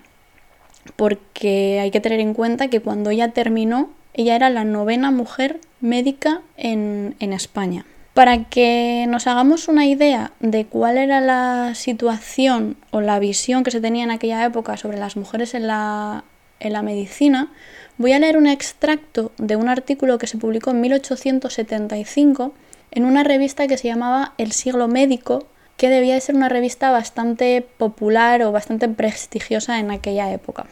Porque 0.96 1.80
hay 1.80 1.90
que 1.90 2.00
tener 2.00 2.20
en 2.20 2.34
cuenta 2.34 2.68
que 2.68 2.80
cuando 2.80 3.08
ella 3.08 3.28
terminó, 3.28 3.88
ella 4.12 4.36
era 4.36 4.50
la 4.50 4.64
novena 4.64 5.10
mujer 5.10 5.60
médica 5.80 6.42
en, 6.58 7.16
en 7.20 7.32
España. 7.32 7.86
Para 8.12 8.44
que 8.44 9.06
nos 9.08 9.26
hagamos 9.26 9.66
una 9.66 9.86
idea 9.86 10.32
de 10.40 10.66
cuál 10.66 10.98
era 10.98 11.20
la 11.20 11.74
situación 11.74 12.76
o 12.90 13.00
la 13.00 13.18
visión 13.18 13.64
que 13.64 13.70
se 13.70 13.80
tenía 13.80 14.04
en 14.04 14.10
aquella 14.10 14.44
época 14.44 14.76
sobre 14.76 14.98
las 14.98 15.16
mujeres 15.16 15.54
en 15.54 15.66
la, 15.66 16.22
en 16.60 16.72
la 16.72 16.82
medicina, 16.82 17.52
voy 17.98 18.12
a 18.12 18.18
leer 18.18 18.36
un 18.36 18.46
extracto 18.46 19.32
de 19.38 19.56
un 19.56 19.68
artículo 19.68 20.18
que 20.18 20.26
se 20.26 20.38
publicó 20.38 20.70
en 20.70 20.80
1875 20.80 22.52
en 22.90 23.04
una 23.04 23.24
revista 23.24 23.66
que 23.66 23.76
se 23.76 23.88
llamaba 23.88 24.34
El 24.38 24.52
siglo 24.52 24.88
médico, 24.88 25.46
que 25.76 25.88
debía 25.88 26.14
de 26.14 26.20
ser 26.20 26.36
una 26.36 26.48
revista 26.48 26.90
bastante 26.90 27.66
popular 27.76 28.42
o 28.42 28.52
bastante 28.52 28.88
prestigiosa 28.88 29.80
en 29.80 29.90
aquella 29.90 30.32
época. 30.32 30.66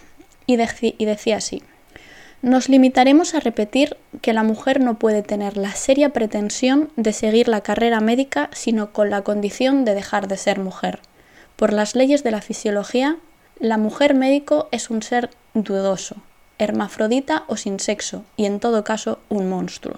Y, 0.47 0.55
y 0.55 1.05
decía 1.05 1.37
así, 1.37 1.63
nos 2.43 2.69
limitaremos 2.69 3.35
a 3.35 3.41
repetir 3.41 3.97
que 4.21 4.33
la 4.33 4.43
mujer 4.43 4.81
no 4.81 4.99
puede 4.99 5.23
tener 5.23 5.57
la 5.57 5.73
seria 5.73 6.11
pretensión 6.11 6.91
de 6.97 7.13
seguir 7.13 7.49
la 7.49 7.61
carrera 7.61 8.01
médica 8.01 8.51
sino 8.53 8.93
con 8.93 9.11
la 9.11 9.23
condición 9.23 9.85
de 9.85 9.95
dejar 9.95 10.27
de 10.27 10.37
ser 10.37 10.59
mujer. 10.59 11.01
Por 11.55 11.73
las 11.73 11.95
leyes 11.95 12.25
de 12.25 12.33
la 12.33 12.41
fisiología, 12.41 13.17
la 13.61 13.79
mujer 13.79 14.15
médico 14.15 14.69
es 14.73 14.91
un 14.91 15.03
ser 15.03 15.31
dudoso, 15.55 16.17
hermafrodita 16.59 17.45
o 17.47 17.57
sin 17.57 17.81
sexo, 17.81 18.25
y 18.37 18.47
en 18.47 18.61
todo 18.61 18.85
caso 18.85 19.19
un 19.29 19.49
monstruo. 19.49 19.97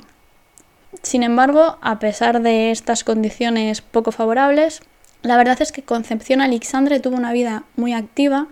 Sin 1.02 1.22
embargo, 1.22 1.78
a 1.80 1.98
pesar 1.98 2.40
de 2.42 2.70
estas 2.70 3.04
condiciones 3.04 3.80
poco 3.80 4.12
favorables, 4.12 4.80
la 5.22 5.36
verdad 5.36 5.60
es 5.60 5.72
que 5.72 5.82
Concepción 5.82 6.40
Alexandre 6.40 7.00
tuvo 7.00 7.16
una 7.16 7.32
vida 7.32 7.64
muy 7.76 7.92
activa, 7.92 8.48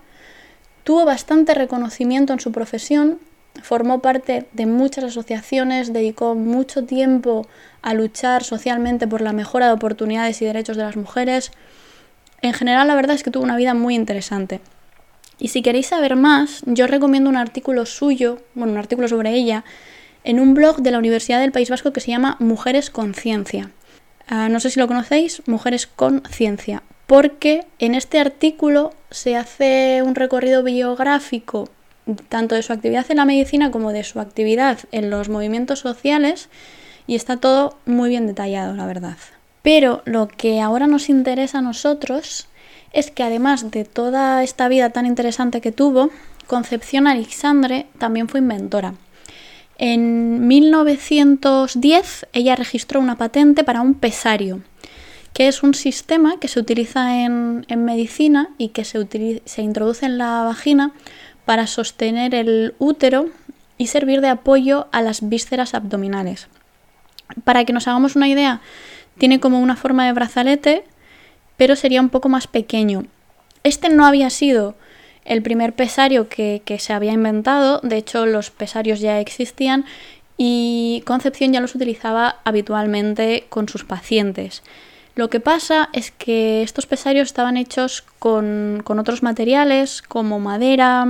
tuvo 0.85 1.05
bastante 1.05 1.55
reconocimiento 1.55 2.33
en 2.33 2.41
su 2.41 2.51
profesión, 2.51 3.19
formó 3.63 4.01
parte 4.01 4.47
de 4.53 4.67
muchas 4.67 5.05
asociaciones, 5.05 5.93
dedicó 5.93 6.35
mucho 6.35 6.85
tiempo 6.85 7.47
a 7.83 7.95
luchar 7.95 8.43
socialmente 8.43 9.07
por 9.07 9.21
la 9.21 9.33
mejora 9.33 9.67
de 9.67 9.73
oportunidades 9.73 10.41
y 10.41 10.47
derechos 10.47 10.77
de 10.77 10.85
las 10.85 10.97
mujeres. 10.97 11.53
En 12.41 12.55
general, 12.55 12.89
la 12.89 12.95
verdad 12.95 13.17
es 13.17 13.23
que 13.23 13.31
tuvo 13.31 13.45
una 13.45 13.57
vida 13.57 13.75
muy 13.75 13.95
interesante. 13.95 14.61
Y 15.43 15.49
si 15.49 15.61
queréis 15.61 15.89
saber 15.89 16.15
más, 16.15 16.63
yo 16.67 16.87
recomiendo 16.87 17.29
un 17.29 17.37
artículo 17.37 17.85
suyo, 17.85 18.39
bueno, 18.55 18.75
un 18.75 18.79
artículo 18.79 19.09
sobre 19.09 19.33
ella, 19.33 19.65
en 20.23 20.39
un 20.39 20.55
blog 20.55 20.83
de 20.83 20.93
la 20.93 20.99
Universidad 20.99 21.41
del 21.41 21.51
País 21.51 21.69
Vasco 21.69 21.93
que 21.93 21.99
se 21.99 22.13
llama 22.13 22.37
Mujeres 22.39 22.91
con 22.91 23.13
Ciencia. 23.13 23.73
Ah, 24.29 24.49
no 24.49 24.61
sé 24.61 24.71
si 24.71 24.79
lo 24.79 24.87
conocéis, 24.87 25.43
Mujeres 25.47 25.89
con 25.89 26.23
Ciencia, 26.31 26.85
porque 27.09 27.67
en 27.81 27.97
este 27.97 28.21
artículo 28.21 28.93
se 29.11 29.35
hace 29.35 30.05
un 30.07 30.15
recorrido 30.15 30.63
biográfico 30.63 31.69
tanto 32.29 32.55
de 32.55 32.63
su 32.63 32.73
actividad 32.73 33.07
en 33.11 33.17
la 33.17 33.25
medicina 33.25 33.73
como 33.73 33.91
de 33.91 34.05
su 34.05 34.21
actividad 34.21 34.79
en 34.93 35.11
los 35.11 35.29
movimientos 35.29 35.81
sociales 35.81 36.51
y 37.09 37.17
está 37.17 37.39
todo 37.39 37.79
muy 37.85 38.11
bien 38.11 38.29
detallado, 38.29 38.75
la 38.75 38.87
verdad. 38.87 39.17
Pero 39.63 40.03
lo 40.05 40.29
que 40.29 40.61
ahora 40.61 40.87
nos 40.87 41.09
interesa 41.09 41.59
a 41.59 41.63
nosotros 41.63 42.47
es 42.93 43.11
que 43.11 43.23
además 43.23 43.71
de 43.71 43.85
toda 43.85 44.43
esta 44.43 44.69
vida 44.69 44.91
tan 44.91 45.07
interesante 45.07 45.61
que 45.61 45.73
tuvo, 45.73 46.11
Concepción 46.47 47.07
Alexandre 47.07 47.87
también 47.99 48.29
fue 48.29 48.41
inventora. 48.41 48.95
En 49.79 50.47
1910 50.47 52.27
ella 52.33 52.57
registró 52.57 53.01
una 53.01 53.17
patente 53.17 53.65
para 53.65 53.81
un 53.81 53.95
pesario, 53.95 54.61
que 55.33 55.49
es 55.49 55.63
un 55.63 55.75
sistema 55.75 56.39
que 56.39 56.49
se 56.49 56.61
utiliza 56.61 57.23
en, 57.23 57.65
medicina 57.79 58.51
y 58.59 58.69
que 58.69 58.85
se, 58.85 59.43
se 59.45 59.63
introduce 59.63 60.07
en 60.07 60.19
la 60.19 60.43
vagina 60.43 60.93
para 61.47 61.67
sostener 61.67 62.35
el 62.35 62.75
útero 62.79 63.27
y 63.79 63.87
servir 63.87 64.21
de 64.21 64.29
apoyo 64.29 64.89
a 64.93 65.03
las 65.03 65.29
vísceras 65.29 65.75
abdominales. 65.75 66.49
Para 67.45 67.65
que 67.65 67.73
nos 67.73 67.89
hagamos 67.89 68.15
una 68.15 68.29
idea, 68.29 68.61
tiene 69.19 69.41
como 69.41 69.61
una 69.61 69.77
forma 69.77 70.07
de 70.07 70.13
brazalete, 70.13 70.85
pero 71.63 71.77
sería 71.77 72.01
un 72.01 72.09
poco 72.09 72.29
más 72.29 72.49
pequeño. 72.49 73.05
Este 73.63 73.89
no 73.89 74.05
había 74.05 74.31
sido 74.31 74.75
el 75.25 75.43
primer 75.43 75.75
pesario 75.75 76.29
que, 76.29 76.61
se 76.81 76.93
había 76.93 77.13
inventado, 77.13 77.79
de 77.85 77.99
hecho 77.99 78.27
los 78.27 78.51
pesarios 78.51 78.99
ya 78.99 79.21
existían 79.21 79.85
y 80.37 81.05
Concepción 81.07 81.53
ya 81.53 81.61
los 81.61 81.77
utilizaba 81.77 82.41
habitualmente 82.43 83.47
con 83.49 83.69
sus 83.69 83.85
pacientes. 83.85 84.65
Lo 85.15 85.31
que 85.31 85.39
pasa 85.39 85.89
es 85.93 86.11
que 86.11 86.65
estos 86.65 86.87
pesarios 86.87 87.29
estaban 87.29 87.57
hechos 87.57 88.03
con, 88.19 88.83
otros 88.85 89.23
materiales 89.23 90.03
como 90.03 90.41
madera, 90.41 91.07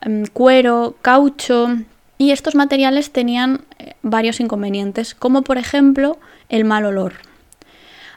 em, 0.00 0.24
cuero, 0.32 0.96
caucho, 1.02 1.76
y 2.16 2.30
estos 2.30 2.54
materiales 2.54 3.10
tenían 3.10 3.66
eh, 3.78 3.92
varios 4.00 4.40
inconvenientes, 4.40 5.14
como 5.14 5.42
por 5.42 5.58
ejemplo 5.58 6.16
el 6.48 6.64
mal 6.64 6.86
olor. 6.86 7.29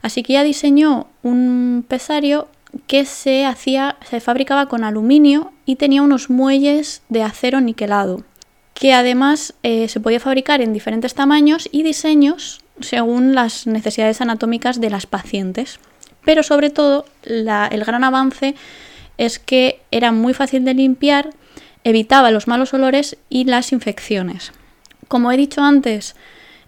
Así 0.03 0.21
que 0.21 0.33
ella 0.33 0.43
diseñó 0.43 1.07
un 1.23 1.83
pesario 1.87 2.49
que 2.87 3.05
se 3.05 3.45
hacía, 3.45 3.95
se 4.07 4.19
fabricaba 4.19 4.67
con 4.67 4.83
aluminio 4.83 5.53
y 5.65 5.77
tenía 5.77 6.01
unos 6.01 6.29
muelles 6.29 7.01
de 7.07 7.23
acero 7.23 7.61
niquelado, 7.61 8.23
que 8.73 8.93
además 8.93 9.53
eh, 9.63 9.87
se 9.87 10.01
podía 10.01 10.19
fabricar 10.19 10.61
en 10.61 10.73
diferentes 10.73 11.15
tamaños 11.15 11.69
y 11.71 11.83
diseños 11.83 12.61
según 12.81 13.33
las 13.33 13.65
necesidades 13.65 14.19
anatómicas 14.19 14.81
de 14.81 14.89
las 14.89 15.05
pacientes. 15.05 15.79
Pero 16.25 16.43
sobre 16.43 16.69
todo, 16.69 17.05
el 17.23 17.83
gran 17.85 18.03
avance 18.03 18.55
es 19.17 19.39
que 19.39 19.81
era 19.91 20.11
muy 20.11 20.33
fácil 20.33 20.65
de 20.65 20.73
limpiar, 20.73 21.29
evitaba 21.85 22.31
los 22.31 22.47
malos 22.47 22.73
olores 22.73 23.17
y 23.29 23.45
las 23.45 23.71
infecciones. 23.71 24.51
Como 25.07 25.31
he 25.31 25.37
dicho 25.37 25.61
antes, 25.61 26.15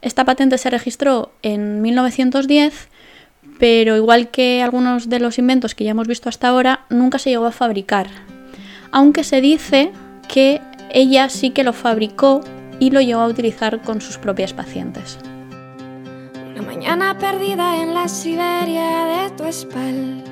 esta 0.02 0.24
patente 0.24 0.58
se 0.58 0.70
registró 0.70 1.34
en 1.42 1.82
1910 1.82 2.90
pero 3.60 3.96
igual 3.96 4.30
que 4.30 4.62
algunos 4.62 5.10
de 5.10 5.20
los 5.20 5.40
inventos 5.40 5.76
que 5.76 5.84
ya 5.84 5.92
hemos 5.92 6.08
visto 6.08 6.30
hasta 6.30 6.50
ahora, 6.50 6.86
nunca 6.90 7.20
se 7.20 7.30
llegó 7.30 7.46
a 7.46 7.52
fabricar. 7.52 8.08
Aunque 8.92 9.24
se 9.24 9.42
dice 9.42 9.92
que 10.28 10.62
ella 10.92 11.30
sí 11.30 11.52
que 11.52 11.64
lo 11.64 11.74
fabricó 11.74 12.42
y 12.80 12.92
lo 12.92 13.02
llegó 13.02 13.22
a 13.22 13.28
utilizar 13.28 13.82
con 13.82 14.02
sus 14.02 14.18
propias 14.18 14.54
pacientes. 14.54 15.18
Una 16.52 16.62
mañana 16.62 17.18
perdida 17.18 17.82
en 17.82 17.94
la 17.94 18.08
Siberia 18.08 19.06
de 19.06 19.30
tu 19.32 19.44
espalda, 19.44 20.24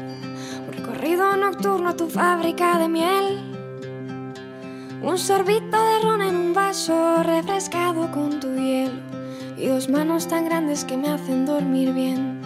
un 0.67 0.74
recorrido 0.74 1.36
nocturno 1.38 1.89
a 1.89 1.96
tu 1.96 2.08
fábrica 2.08 2.77
de 2.77 2.88
miel, 2.88 3.39
un 5.01 5.17
sorbito 5.17 5.84
de 5.84 6.00
ron 6.01 6.22
en 6.22 6.36
un 6.36 6.53
vaso 6.53 7.24
refrescado 7.24 8.10
con 8.12 8.39
tu 8.39 8.55
hielo 8.55 8.93
y 9.58 9.67
dos 9.67 9.89
manos 9.89 10.27
tan 10.27 10.46
grandes 10.46 10.86
que 10.86 10.96
me 10.96 11.10
hacen 11.10 11.46
dormir 11.46 11.91
bien. 11.93 12.42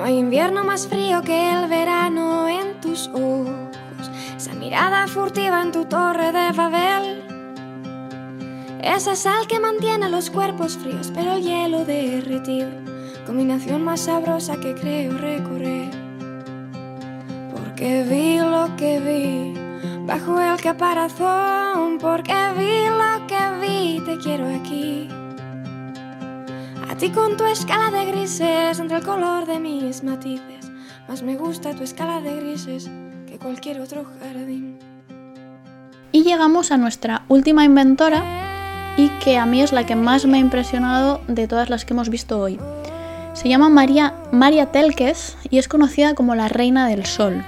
No 0.00 0.06
hay 0.06 0.16
invierno 0.16 0.64
más 0.64 0.88
frío 0.88 1.20
que 1.20 1.52
el 1.52 1.68
verano 1.68 2.48
en 2.48 2.80
tus 2.80 3.08
ojos, 3.08 3.50
esa 4.34 4.54
mirada 4.54 5.06
furtiva 5.06 5.60
en 5.60 5.72
tu 5.72 5.84
torre 5.84 6.32
de 6.32 6.52
Babel. 6.52 7.22
Esa 8.82 9.14
sal 9.14 9.46
que 9.46 9.60
mantiene 9.60 10.08
los 10.08 10.30
cuerpos 10.30 10.78
fríos, 10.78 11.12
pero 11.14 11.34
el 11.34 11.42
hielo 11.42 11.84
derretido, 11.84 12.70
combinación 13.26 13.84
más 13.84 14.00
sabrosa 14.00 14.58
que 14.58 14.74
creo 14.74 15.18
recorrer. 15.18 15.90
Porque 17.52 18.02
vi 18.04 18.38
lo 18.38 18.74
que 18.76 19.00
vi 19.00 20.06
bajo 20.06 20.40
el 20.40 20.58
caparazón, 20.62 21.98
porque 21.98 22.32
vi 22.56 22.88
lo 22.88 23.26
que 23.26 23.60
vi, 23.60 24.00
te 24.06 24.16
quiero 24.16 24.46
aquí 24.48 25.10
con 27.08 27.38
tu 27.38 27.44
escala 27.46 27.90
de 27.90 28.04
grises 28.12 28.78
entre 28.78 28.98
el 28.98 29.02
color 29.02 29.46
de 29.46 29.58
mis 29.58 30.04
matices. 30.04 30.70
Más 31.08 31.22
me 31.22 31.34
gusta 31.34 31.74
tu 31.74 31.82
escala 31.82 32.20
de 32.20 32.36
grises 32.36 32.90
que 33.26 33.38
cualquier 33.38 33.80
otro 33.80 34.04
jardín. 34.20 34.78
Y 36.12 36.24
llegamos 36.24 36.70
a 36.70 36.76
nuestra 36.76 37.24
última 37.28 37.64
inventora 37.64 38.22
y 38.98 39.08
que 39.24 39.38
a 39.38 39.46
mí 39.46 39.62
es 39.62 39.72
la 39.72 39.86
que 39.86 39.96
más 39.96 40.26
me 40.26 40.36
ha 40.36 40.40
impresionado 40.40 41.22
de 41.26 41.48
todas 41.48 41.70
las 41.70 41.86
que 41.86 41.94
hemos 41.94 42.10
visto 42.10 42.38
hoy. 42.38 42.60
Se 43.32 43.48
llama 43.48 43.70
María, 43.70 44.14
María 44.30 44.66
Telkes 44.66 45.38
y 45.48 45.56
es 45.56 45.68
conocida 45.68 46.14
como 46.14 46.34
la 46.34 46.48
Reina 46.48 46.86
del 46.86 47.06
Sol. 47.06 47.42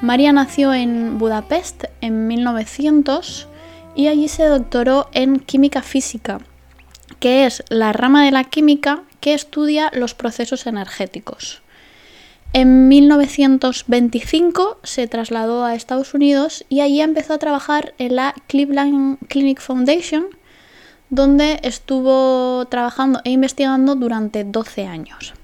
María 0.00 0.32
nació 0.32 0.72
en 0.72 1.18
Budapest 1.18 1.84
en 2.00 2.26
1900 2.28 3.46
y 3.94 4.06
allí 4.06 4.28
se 4.28 4.44
doctoró 4.44 5.08
en 5.12 5.38
química 5.38 5.82
física 5.82 6.40
que 7.20 7.46
es 7.46 7.62
la 7.68 7.92
rama 7.92 8.24
de 8.24 8.32
la 8.32 8.44
química 8.44 9.02
que 9.20 9.34
estudia 9.34 9.90
los 9.94 10.14
procesos 10.14 10.66
energéticos. 10.66 11.62
En 12.52 12.88
1925 12.88 14.78
se 14.82 15.06
trasladó 15.06 15.64
a 15.64 15.76
Estados 15.76 16.14
Unidos 16.14 16.64
y 16.68 16.80
allí 16.80 17.00
empezó 17.00 17.34
a 17.34 17.38
trabajar 17.38 17.94
en 17.98 18.16
la 18.16 18.34
Cleveland 18.48 19.18
Clinic 19.28 19.60
Foundation, 19.60 20.26
donde 21.10 21.60
estuvo 21.62 22.66
trabajando 22.68 23.20
e 23.24 23.30
investigando 23.30 23.94
durante 23.94 24.42
12 24.42 24.86
años. 24.86 25.34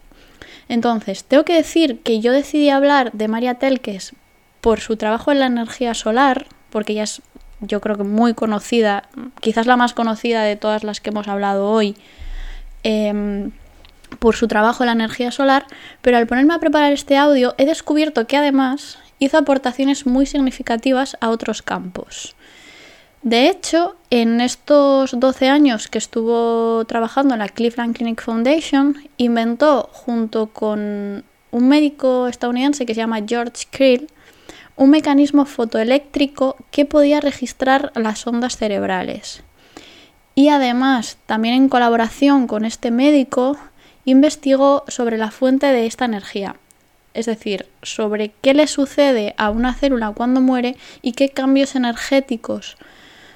Entonces, 0.68 1.22
tengo 1.22 1.44
que 1.44 1.54
decir 1.54 2.00
que 2.00 2.18
yo 2.18 2.32
decidí 2.32 2.70
hablar 2.70 3.12
de 3.12 3.28
María 3.28 3.54
Telkes 3.54 4.14
por 4.60 4.80
su 4.80 4.96
trabajo 4.96 5.30
en 5.30 5.38
la 5.38 5.46
energía 5.46 5.94
solar, 5.94 6.46
porque 6.70 6.94
ella 6.94 7.04
es 7.04 7.22
yo 7.60 7.80
creo 7.80 7.96
que 7.96 8.04
muy 8.04 8.34
conocida, 8.34 9.04
quizás 9.40 9.66
la 9.66 9.76
más 9.76 9.94
conocida 9.94 10.42
de 10.42 10.56
todas 10.56 10.84
las 10.84 11.00
que 11.00 11.10
hemos 11.10 11.28
hablado 11.28 11.68
hoy, 11.68 11.96
em, 12.82 13.52
por 14.18 14.36
su 14.36 14.48
trabajo 14.48 14.82
en 14.82 14.86
la 14.86 14.92
energía 14.92 15.30
solar, 15.30 15.66
pero 16.02 16.16
al 16.16 16.26
ponerme 16.26 16.54
a 16.54 16.58
preparar 16.58 16.92
este 16.92 17.16
audio 17.16 17.54
he 17.58 17.66
descubierto 17.66 18.26
que 18.26 18.36
además 18.36 18.98
hizo 19.18 19.38
aportaciones 19.38 20.06
muy 20.06 20.26
significativas 20.26 21.16
a 21.20 21.30
otros 21.30 21.62
campos. 21.62 22.34
De 23.22 23.48
hecho, 23.48 23.96
en 24.10 24.40
estos 24.40 25.18
12 25.18 25.48
años 25.48 25.88
que 25.88 25.98
estuvo 25.98 26.84
trabajando 26.84 27.34
en 27.34 27.40
la 27.40 27.48
Cleveland 27.48 27.96
Clinic 27.96 28.22
Foundation, 28.22 28.96
inventó 29.16 29.90
junto 29.92 30.48
con 30.48 31.24
un 31.50 31.68
médico 31.68 32.28
estadounidense 32.28 32.86
que 32.86 32.94
se 32.94 33.00
llama 33.00 33.24
George 33.26 33.66
Krill 33.70 34.08
un 34.76 34.90
mecanismo 34.90 35.46
fotoeléctrico 35.46 36.56
que 36.70 36.84
podía 36.84 37.20
registrar 37.20 37.92
las 37.94 38.26
ondas 38.26 38.56
cerebrales. 38.56 39.42
Y 40.34 40.48
además, 40.50 41.16
también 41.26 41.54
en 41.54 41.68
colaboración 41.68 42.46
con 42.46 42.64
este 42.64 42.90
médico, 42.90 43.56
investigó 44.04 44.84
sobre 44.88 45.18
la 45.18 45.30
fuente 45.30 45.66
de 45.66 45.86
esta 45.86 46.04
energía, 46.04 46.56
es 47.14 47.26
decir, 47.26 47.66
sobre 47.82 48.32
qué 48.42 48.52
le 48.52 48.66
sucede 48.66 49.34
a 49.38 49.50
una 49.50 49.74
célula 49.74 50.12
cuando 50.12 50.40
muere 50.42 50.76
y 51.00 51.12
qué 51.12 51.30
cambios 51.30 51.74
energéticos 51.74 52.76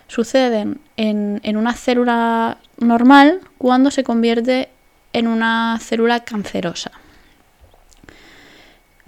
suceden 0.06 0.80
en, 0.96 1.56
una 1.56 1.72
célula 1.72 2.58
normal 2.78 3.40
cuando 3.58 3.90
se 3.90 4.04
convierte 4.04 4.68
en 5.12 5.26
una 5.26 5.78
célula 5.80 6.24
cancerosa. 6.24 6.92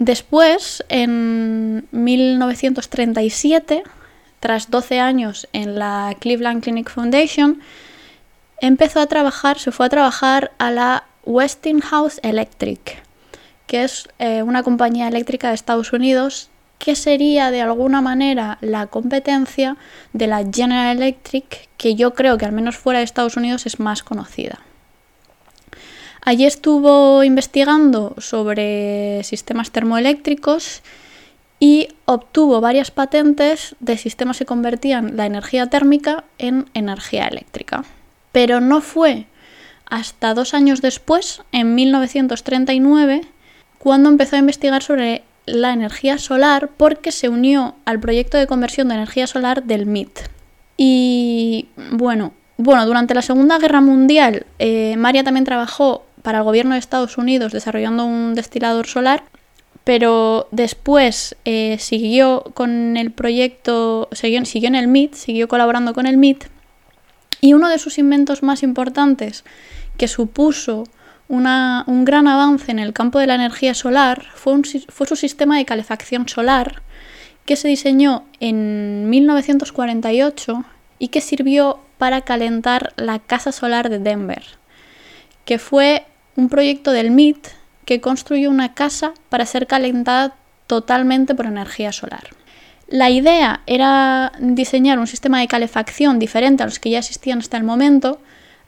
Después, 0.03 0.83
en 0.89 1.87
1937, 1.91 3.83
tras 4.41 4.69
12 4.69 4.99
años 4.99 5.47
en 5.53 5.79
la 5.79 6.13
Cleveland 6.19 6.61
Clinic 6.61 6.89
Foundation, 6.89 7.61
empezó 8.59 8.99
a 8.99 9.07
trabajar, 9.07 9.59
se 9.59 9.71
fue 9.71 9.85
a 9.85 9.89
trabajar 9.89 10.51
a 10.57 10.71
la 10.71 11.05
Westinghouse 11.23 12.19
Electric, 12.21 13.01
que 13.65 13.85
es 13.85 14.09
eh, 14.19 14.43
una 14.43 14.61
compañía 14.61 15.07
eléctrica 15.07 15.47
de 15.47 15.55
Estados 15.55 15.93
Unidos 15.93 16.49
que 16.79 16.95
sería 16.97 17.49
de 17.49 17.61
alguna 17.61 18.01
manera 18.01 18.57
la 18.59 18.87
competencia 18.87 19.77
de 20.11 20.27
la 20.27 20.43
General 20.43 20.97
Electric, 20.97 21.69
que 21.77 21.95
yo 21.95 22.13
creo 22.13 22.37
que 22.37 22.43
al 22.43 22.51
menos 22.51 22.75
fuera 22.75 22.99
de 22.99 23.05
Estados 23.05 23.37
Unidos 23.37 23.65
es 23.65 23.79
más 23.79 24.03
conocida. 24.03 24.59
Allí 26.25 26.45
estuvo 26.45 27.23
investigando 27.23 28.15
sobre 28.17 29.21
sistemas 29.23 29.71
termoeléctricos 29.71 30.81
y 31.59 31.89
obtuvo 32.05 32.61
varias 32.61 32.91
patentes 32.91 33.75
de 33.81 33.97
sistemas 33.97 34.37
que 34.37 34.45
convertían 34.45 35.17
la 35.17 35.25
energía 35.25 35.67
térmica 35.67 36.23
en 36.37 36.69
energía 36.73 37.27
eléctrica. 37.27 37.83
Pero 38.31 38.61
no 38.61 38.79
fue 38.79 39.25
hasta 39.85 40.33
dos 40.33 40.53
años 40.53 40.81
después, 40.81 41.41
en 41.51 41.75
1939, 41.75 43.21
cuando 43.77 44.09
empezó 44.09 44.37
a 44.37 44.39
investigar 44.39 44.81
sobre 44.81 45.23
la 45.45 45.73
energía 45.73 46.17
solar 46.17 46.69
porque 46.77 47.11
se 47.11 47.27
unió 47.27 47.75
al 47.83 47.99
proyecto 47.99 48.37
de 48.37 48.47
conversión 48.47 48.87
de 48.87 48.95
energía 48.95 49.27
solar 49.27 49.63
del 49.63 49.85
MIT. 49.85 50.19
Y 50.77 51.67
bueno, 51.91 52.31
bueno, 52.57 52.85
durante 52.85 53.13
la 53.13 53.21
Segunda 53.21 53.59
Guerra 53.59 53.81
Mundial, 53.81 54.45
eh, 54.59 54.95
María 54.97 55.23
también 55.23 55.43
trabajó 55.43 56.05
para 56.23 56.39
el 56.39 56.43
gobierno 56.43 56.73
de 56.73 56.79
Estados 56.79 57.17
Unidos 57.19 57.51
desarrollando 57.51 58.05
un 58.05 58.33
destilador 58.33 58.87
solar, 58.87 59.23
pero 59.83 60.47
después 60.51 61.35
eh, 61.45 61.77
siguió 61.79 62.43
con 62.53 62.97
el 62.97 63.11
proyecto, 63.11 64.09
siguió, 64.13 64.43
siguió 64.45 64.69
en 64.69 64.75
el 64.75 64.87
MIT, 64.87 65.13
siguió 65.13 65.47
colaborando 65.47 65.93
con 65.93 66.07
el 66.07 66.17
MIT, 66.17 66.45
y 67.41 67.53
uno 67.53 67.69
de 67.69 67.77
sus 67.77 67.97
inventos 67.97 68.41
más 68.41 68.63
importantes, 68.63 69.43
que 69.97 70.07
supuso 70.07 70.85
un 71.27 72.05
gran 72.05 72.27
avance 72.27 72.71
en 72.71 72.79
el 72.79 72.93
campo 72.93 73.19
de 73.19 73.27
la 73.27 73.35
energía 73.35 73.73
solar, 73.73 74.25
fue, 74.35 74.61
fue 74.89 75.07
su 75.07 75.15
sistema 75.15 75.57
de 75.57 75.65
calefacción 75.65 76.27
solar, 76.29 76.81
que 77.45 77.55
se 77.55 77.67
diseñó 77.67 78.23
en 78.39 79.09
1948 79.09 80.63
y 80.99 81.09
que 81.09 81.21
sirvió 81.21 81.79
para 81.97 82.21
calentar 82.21 82.93
la 82.95 83.19
casa 83.19 83.51
solar 83.51 83.89
de 83.89 83.99
Denver, 83.99 84.43
que 85.43 85.59
fue 85.59 86.05
un 86.35 86.49
proyecto 86.49 86.91
del 86.91 87.11
MIT 87.11 87.47
que 87.85 88.01
construyó 88.01 88.49
una 88.49 88.73
casa 88.73 89.13
para 89.29 89.45
ser 89.45 89.67
calentada 89.67 90.35
totalmente 90.67 91.35
por 91.35 91.45
energía 91.45 91.91
solar. 91.91 92.29
La 92.87 93.09
idea 93.09 93.61
era 93.65 94.33
diseñar 94.39 94.99
un 94.99 95.07
sistema 95.07 95.39
de 95.39 95.47
calefacción 95.47 96.19
diferente 96.19 96.63
a 96.63 96.65
los 96.65 96.79
que 96.79 96.89
ya 96.89 96.99
existían 96.99 97.39
hasta 97.39 97.57
el 97.57 97.63
momento. 97.63 98.19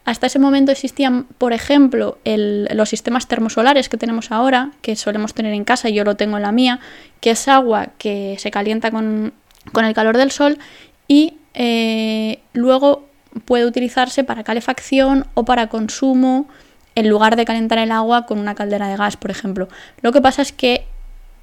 Hasta 0.04 0.28
ese 0.28 0.40
momento 0.40 0.72
existían, 0.72 1.26
por 1.38 1.54
ejemplo, 1.54 2.20
los 2.26 2.90
sistemas 2.90 3.28
termosolares 3.28 3.90
que 3.90 3.98
tenemos 3.98 4.32
ahora, 4.32 4.72
que 4.82 4.96
solemos 4.96 5.34
tener 5.34 5.54
en 5.54 5.64
casa, 5.64 5.90
yo 5.90 6.04
lo 6.04 6.16
tengo 6.16 6.38
en 6.38 6.44
la 6.44 6.52
mía, 6.52 6.80
que 7.22 7.32
es 7.32 7.48
agua 7.48 7.90
que 7.98 8.36
se 8.40 8.52
calienta 8.52 8.92
con, 8.92 9.34
el 9.76 9.94
calor 9.94 10.18
del 10.18 10.32
sol 10.32 10.60
y 11.08 11.38
eh, 11.54 12.40
luego 12.54 13.08
puede 13.46 13.66
utilizarse 13.66 14.24
para 14.24 14.44
calefacción 14.44 15.26
o 15.34 15.44
para 15.44 15.68
consumo 15.68 16.48
en 16.96 17.10
lugar 17.10 17.36
de 17.36 17.46
calentar 17.46 17.78
el 17.78 17.92
agua 17.92 18.26
con 18.26 18.40
una 18.40 18.56
caldera 18.56 18.88
de 18.88 18.98
gas, 18.98 19.18
por 19.18 19.32
ejemplo. 19.32 19.68
Lo 20.02 20.12
que 20.12 20.22
pasa 20.22 20.42
es 20.42 20.52
que 20.52 20.86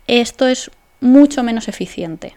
esto 0.06 0.46
es 0.46 0.70
mucho 1.00 1.42
menos 1.42 1.68
eficiente. 1.68 2.34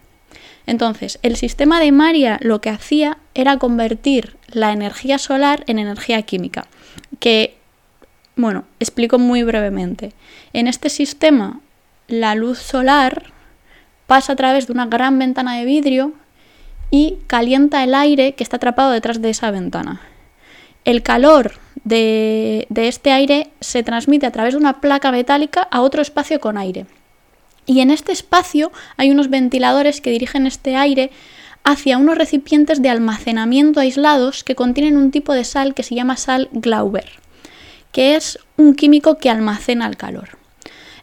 Entonces, 0.67 1.19
el 1.21 1.36
sistema 1.36 1.80
de 1.80 1.91
Maria 1.91 2.38
lo 2.41 2.60
que 2.60 2.69
hacía 2.69 3.17
era 3.34 3.58
convertir 3.58 4.36
la 4.47 4.71
energía 4.71 5.17
solar 5.17 5.63
en 5.67 5.80
energía 5.80 6.21
química, 6.23 6.65
que, 7.19 7.58
bueno, 8.36 8.65
explico 8.80 9.19
muy 9.19 9.43
brevemente. 9.43 10.13
En 10.54 10.67
este 10.67 10.89
sistema, 10.89 11.60
la 12.08 12.36
luz 12.36 12.60
solar 12.60 13.32
pasa 14.08 14.34
a 14.34 14.36
través 14.36 14.67
de 14.67 14.73
una 14.73 14.88
gran 14.88 15.17
ventana 15.19 15.58
de 15.58 15.65
vidrio 15.65 16.13
y 16.89 17.17
calienta 17.28 17.84
el 17.84 17.93
aire 17.93 18.34
que 18.34 18.43
está 18.43 18.58
atrapado 18.58 18.91
detrás 18.91 19.21
de 19.21 19.30
esa 19.30 19.51
ventana. 19.51 20.01
El 20.86 21.02
calor 21.02 21.54
de, 21.84 22.67
este 22.76 23.12
aire 23.12 23.50
se 23.60 23.82
transmite 23.82 24.28
a 24.28 24.32
través 24.32 24.54
de 24.54 24.60
una 24.60 24.82
placa 24.82 25.12
metálica 25.12 25.67
a 25.71 25.82
otro 25.82 26.02
espacio 26.02 26.39
con 26.39 26.58
aire. 26.58 26.86
Y 27.65 27.80
en 27.80 27.89
este 27.89 28.12
espacio 28.12 28.71
hay 28.95 29.10
unos 29.10 29.32
ventiladores 29.32 30.00
que 30.00 30.12
dirigen 30.12 30.45
este 30.45 30.76
aire 30.76 31.10
hacia 31.63 31.98
unos 31.98 32.17
recipientes 32.17 32.84
de 32.84 32.89
almacenamiento 32.89 33.80
aislados 33.80 34.43
que 34.43 34.54
contienen 34.54 34.98
un 34.98 35.10
tipo 35.10 35.34
de 35.34 35.43
sal 35.43 35.74
que 35.74 35.82
se 35.82 35.95
llama 35.95 36.17
sal 36.17 36.50
Glauber, 36.52 37.10
que 37.91 38.15
es 38.15 38.38
un 38.56 38.76
químico 38.76 39.17
que 39.17 39.32
almacena 39.32 39.88
el 39.88 39.98
calor. 39.98 40.38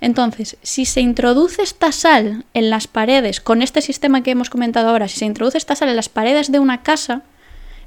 Entonces, 0.00 0.56
si 0.62 0.84
se 0.84 1.00
introduce 1.00 1.62
esta 1.62 1.90
sal 1.90 2.44
en 2.54 2.70
las 2.70 2.86
paredes, 2.86 3.40
con 3.40 3.62
este 3.62 3.80
sistema 3.80 4.22
que 4.22 4.32
hemos 4.32 4.50
comentado 4.50 4.88
ahora, 4.88 5.08
si 5.08 5.18
se 5.18 5.24
introduce 5.24 5.58
esta 5.58 5.74
sal 5.74 5.88
en 5.88 5.96
las 5.96 6.08
paredes 6.08 6.52
de 6.52 6.60
una 6.60 6.82
casa, 6.82 7.22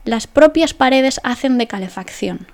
las 0.05 0.27
propias 0.27 0.73
paredes 0.73 1.19
hacen 1.23 1.57
de 1.57 1.67
calefacción. 1.67 2.47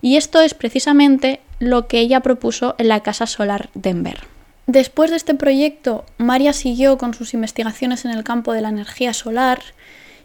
Y 0.00 0.16
esto 0.16 0.40
es 0.40 0.54
precisamente 0.54 1.40
lo 1.58 1.86
que 1.86 2.00
ella 2.00 2.20
propuso 2.20 2.74
en 2.78 2.88
la 2.88 3.00
Casa 3.00 3.26
Solar 3.26 3.70
Denver. 3.74 4.20
Después 4.66 5.10
de 5.10 5.16
este 5.16 5.34
proyecto, 5.34 6.04
María 6.16 6.54
siguió 6.54 6.96
con 6.96 7.12
sus 7.12 7.34
investigaciones 7.34 8.04
en 8.04 8.10
el 8.10 8.24
campo 8.24 8.52
de 8.52 8.62
la 8.62 8.70
energía 8.70 9.12
solar 9.12 9.60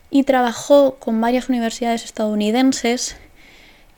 y 0.10 0.24
trabajó 0.24 0.96
con 0.96 1.20
varias 1.20 1.50
universidades 1.50 2.06
estadounidenses. 2.06 3.18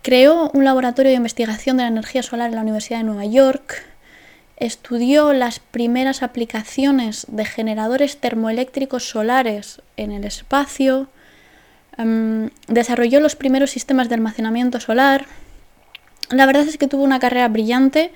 Creó 0.01 0.49
un 0.53 0.63
laboratorio 0.63 1.11
de 1.11 1.17
investigación 1.17 1.77
de 1.77 1.83
la 1.83 1.89
energía 1.89 2.23
solar 2.23 2.49
en 2.49 2.55
la 2.55 2.63
Universidad 2.63 2.97
de 2.97 3.05
Nueva 3.05 3.25
York, 3.25 3.85
estudió 4.57 5.33
las 5.33 5.59
primeras 5.59 6.21
aplicaciones 6.23 7.25
de 7.29 7.45
generadores 7.45 8.17
termoeléctricos 8.17 9.09
solares 9.09 9.81
en 9.97 10.11
el 10.11 10.23
espacio, 10.23 11.07
em, 11.97 12.49
desarrolló 12.67 13.19
los 13.19 13.35
primeros 13.35 13.71
sistemas 13.71 14.09
de 14.09 14.15
almacenamiento 14.15 14.79
solar. 14.79 15.25
La 16.29 16.45
verdad 16.45 16.67
es 16.67 16.77
que 16.77 16.87
tuvo 16.87 17.03
una 17.03 17.19
carrera 17.19 17.47
brillante 17.47 18.11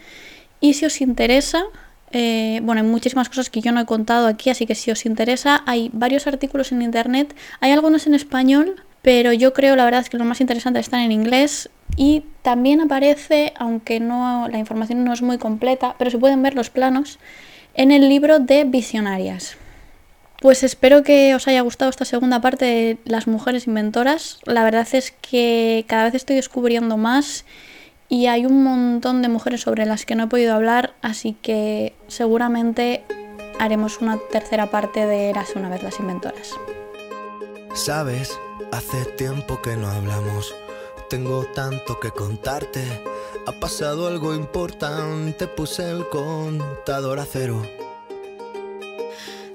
y 0.61 0.73
si 0.73 0.85
os 0.85 1.01
interesa, 1.01 1.63
eh, 2.11 2.61
bueno, 2.63 2.81
hay 2.81 2.87
muchísimas 2.87 3.29
cosas 3.29 3.49
que 3.49 3.61
yo 3.61 3.71
no 3.71 3.81
he 3.81 3.85
contado 3.85 4.27
aquí, 4.27 4.49
así 4.49 4.65
que 4.65 4.75
si 4.75 4.91
os 4.91 5.05
interesa, 5.05 5.63
hay 5.65 5.89
varios 5.93 6.27
artículos 6.27 6.71
en 6.71 6.81
internet, 6.81 7.35
hay 7.59 7.71
algunos 7.71 8.07
en 8.07 8.13
español, 8.13 8.81
pero 9.01 9.33
yo 9.33 9.53
creo 9.53 9.75
la 9.75 9.85
verdad 9.85 10.01
es 10.01 10.09
que 10.09 10.17
los 10.17 10.25
más 10.25 10.41
interesantes 10.41 10.85
están 10.85 11.01
en 11.01 11.11
inglés 11.11 11.69
y 11.97 12.23
también 12.41 12.81
aparece, 12.81 13.53
aunque 13.57 13.99
no 13.99 14.47
la 14.49 14.57
información 14.57 15.03
no 15.03 15.13
es 15.13 15.21
muy 15.21 15.37
completa, 15.37 15.95
pero 15.97 16.09
se 16.09 16.17
pueden 16.17 16.41
ver 16.41 16.55
los 16.55 16.69
planos 16.69 17.19
en 17.73 17.91
el 17.91 18.07
libro 18.07 18.39
de 18.39 18.63
Visionarias. 18.63 19.57
Pues 20.41 20.63
espero 20.63 21.03
que 21.03 21.33
os 21.33 21.47
haya 21.47 21.61
gustado 21.61 21.89
esta 21.89 22.05
segunda 22.05 22.41
parte 22.41 22.65
de 22.65 22.97
las 23.05 23.27
mujeres 23.27 23.67
inventoras. 23.67 24.39
La 24.45 24.63
verdad 24.63 24.87
es 24.91 25.11
que 25.11 25.85
cada 25.87 26.05
vez 26.05 26.15
estoy 26.15 26.35
descubriendo 26.35 26.97
más 26.97 27.45
y 28.09 28.27
hay 28.27 28.45
un 28.45 28.63
montón 28.63 29.21
de 29.21 29.29
mujeres 29.29 29.61
sobre 29.61 29.85
las 29.85 30.05
que 30.05 30.15
no 30.15 30.25
he 30.25 30.27
podido 30.27 30.53
hablar, 30.53 30.93
así 31.01 31.35
que 31.41 31.93
seguramente 32.07 33.03
haremos 33.59 34.01
una 34.01 34.19
tercera 34.31 34.69
parte 34.69 35.05
de 35.05 35.29
Eras 35.29 35.55
una 35.55 35.69
vez 35.69 35.81
las 35.81 35.99
inventoras. 35.99 36.51
Sabes, 37.73 38.39
hace 38.71 39.05
tiempo 39.17 39.61
que 39.61 39.75
no 39.75 39.87
hablamos 39.87 40.53
tengo 41.09 41.45
tanto 41.45 41.99
que 41.99 42.11
contarte. 42.11 42.83
Ha 43.47 43.51
pasado 43.59 44.07
algo 44.07 44.33
importante, 44.33 45.47
puse 45.47 45.89
el 45.89 46.09
contador 46.09 47.19
a 47.19 47.25
cero. 47.25 47.61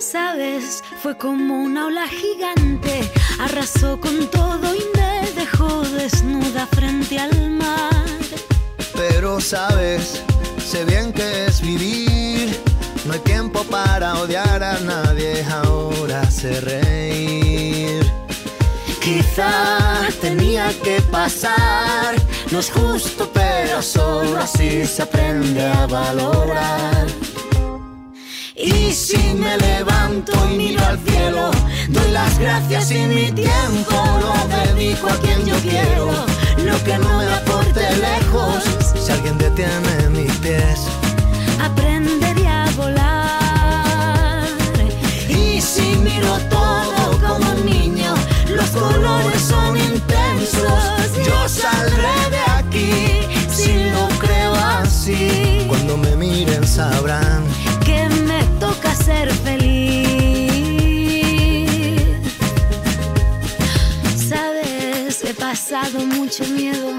Sabes, 0.01 0.83
fue 1.03 1.15
como 1.19 1.63
una 1.63 1.87
ola 1.87 2.09
gigante, 2.09 3.13
arrasó 3.39 4.01
con 4.01 4.31
todo 4.31 4.75
y 4.75 4.83
me 4.97 5.31
dejó 5.33 5.83
desnuda 5.83 6.67
frente 6.67 7.19
al 7.19 7.51
mar. 7.51 8.07
Pero 8.95 9.41
sabes, 9.43 10.23
sé 10.59 10.87
bien 10.87 11.13
que 11.13 11.45
es 11.45 11.61
vivir, 11.61 12.59
no 13.05 13.13
hay 13.13 13.21
tiempo 13.21 13.63
para 13.65 14.15
odiar 14.15 14.63
a 14.63 14.81
nadie, 14.81 15.45
ahora 15.45 16.29
sé 16.31 16.63
reír. 16.63 18.11
Quizá 19.03 20.09
tenía 20.23 20.73
que 20.83 21.03
pasar, 21.03 22.17
no 22.51 22.61
es 22.61 22.71
justo, 22.71 23.31
pero 23.35 23.83
solo 23.83 24.39
así 24.39 24.87
se 24.87 25.03
aprende 25.03 25.63
a 25.63 25.87
valorar. 25.87 27.07
Y 28.91 28.93
si 28.93 29.35
me 29.35 29.57
levanto 29.57 30.33
y 30.51 30.57
miro 30.57 30.85
al 30.85 30.99
cielo, 30.99 31.53
doy 31.91 32.11
las 32.11 32.37
gracias 32.41 32.91
y 32.91 33.07
mi 33.07 33.31
tiempo 33.31 33.95
lo 34.21 34.35
dedico 34.49 35.07
a 35.07 35.17
quien 35.19 35.47
yo 35.47 35.55
quiero. 35.61 36.11
Lo 36.65 36.83
que 36.83 36.99
no 36.99 37.19
me 37.19 37.33
aporte 37.33 37.83
lejos, 37.99 38.65
si 39.01 39.13
alguien 39.13 39.39
detiene 39.39 40.11
mis 40.11 40.33
pies, 40.39 40.89
aprendería 41.63 42.65
a 42.65 42.71
volar. 42.73 44.49
Y 45.29 45.61
si 45.61 45.95
miro 46.03 46.37
todo 46.51 47.17
como 47.21 47.49
un 47.49 47.65
niño, 47.65 48.13
los 48.49 48.71
colores 48.71 49.41
son 49.41 49.77
intensos. 49.77 50.83
Yo 51.25 51.49
saldré 51.49 52.17
de 52.29 52.43
aquí 52.59 53.21
si 53.55 53.85
lo 53.91 54.09
creo 54.19 54.53
así. 54.57 55.65
Cuando 55.69 55.97
me 55.97 56.17
miren 56.17 56.67
sabrán 56.67 57.45
ser 59.11 59.29
feliz. 59.47 60.51
Sabes, 64.29 65.25
he 65.25 65.35
pasado 65.35 65.99
mucho 66.07 66.45
miedo. 66.61 66.91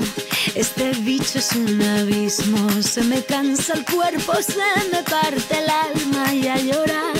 Este 0.55 0.91
bicho 1.09 1.39
es 1.39 1.51
un 1.53 1.81
abismo. 1.81 2.69
Se 2.81 3.01
me 3.03 3.23
cansa 3.23 3.73
el 3.73 3.85
cuerpo, 3.85 4.33
se 4.41 4.69
me 4.91 5.01
parte 5.03 5.53
el 5.63 5.69
alma 5.69 6.33
y 6.33 6.47
a 6.47 6.57
llorar. 6.57 7.17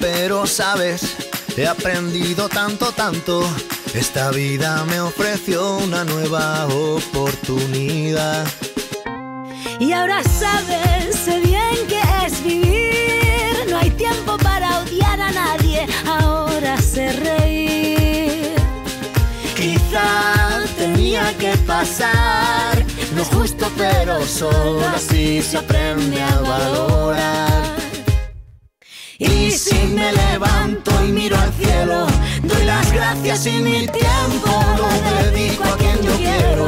Pero 0.00 0.46
sabes 0.46 1.00
He 1.56 1.66
aprendido 1.66 2.48
tanto, 2.48 2.92
tanto. 2.92 3.42
Esta 3.94 4.30
vida 4.30 4.84
me 4.86 5.00
ofreció 5.00 5.76
una 5.76 6.02
nueva 6.02 6.66
oportunidad. 6.66 8.46
Y 9.78 9.92
ahora 9.92 10.22
sabes 10.24 11.26
bien 11.26 11.86
que 11.88 12.01
pasar. 21.72 22.84
No 23.14 23.22
es 23.22 23.28
justo, 23.28 23.66
pero 23.76 24.14
solo 24.26 24.86
así 24.94 25.42
se 25.42 25.56
aprende 25.58 26.20
a 26.22 26.34
valorar. 26.40 27.62
Y 29.18 29.50
si 29.52 29.78
me 29.96 30.12
levanto 30.12 30.90
y 31.06 31.12
miro 31.12 31.36
al 31.36 31.52
cielo, 31.54 32.06
doy 32.42 32.64
las 32.64 32.92
gracias 32.92 33.46
y 33.46 33.56
mi 33.68 33.86
tiempo 33.86 34.50
lo 34.78 34.88
dedico 35.22 35.64
a 35.64 35.76
quien 35.78 35.98
yo 36.02 36.14
quiero. 36.16 36.61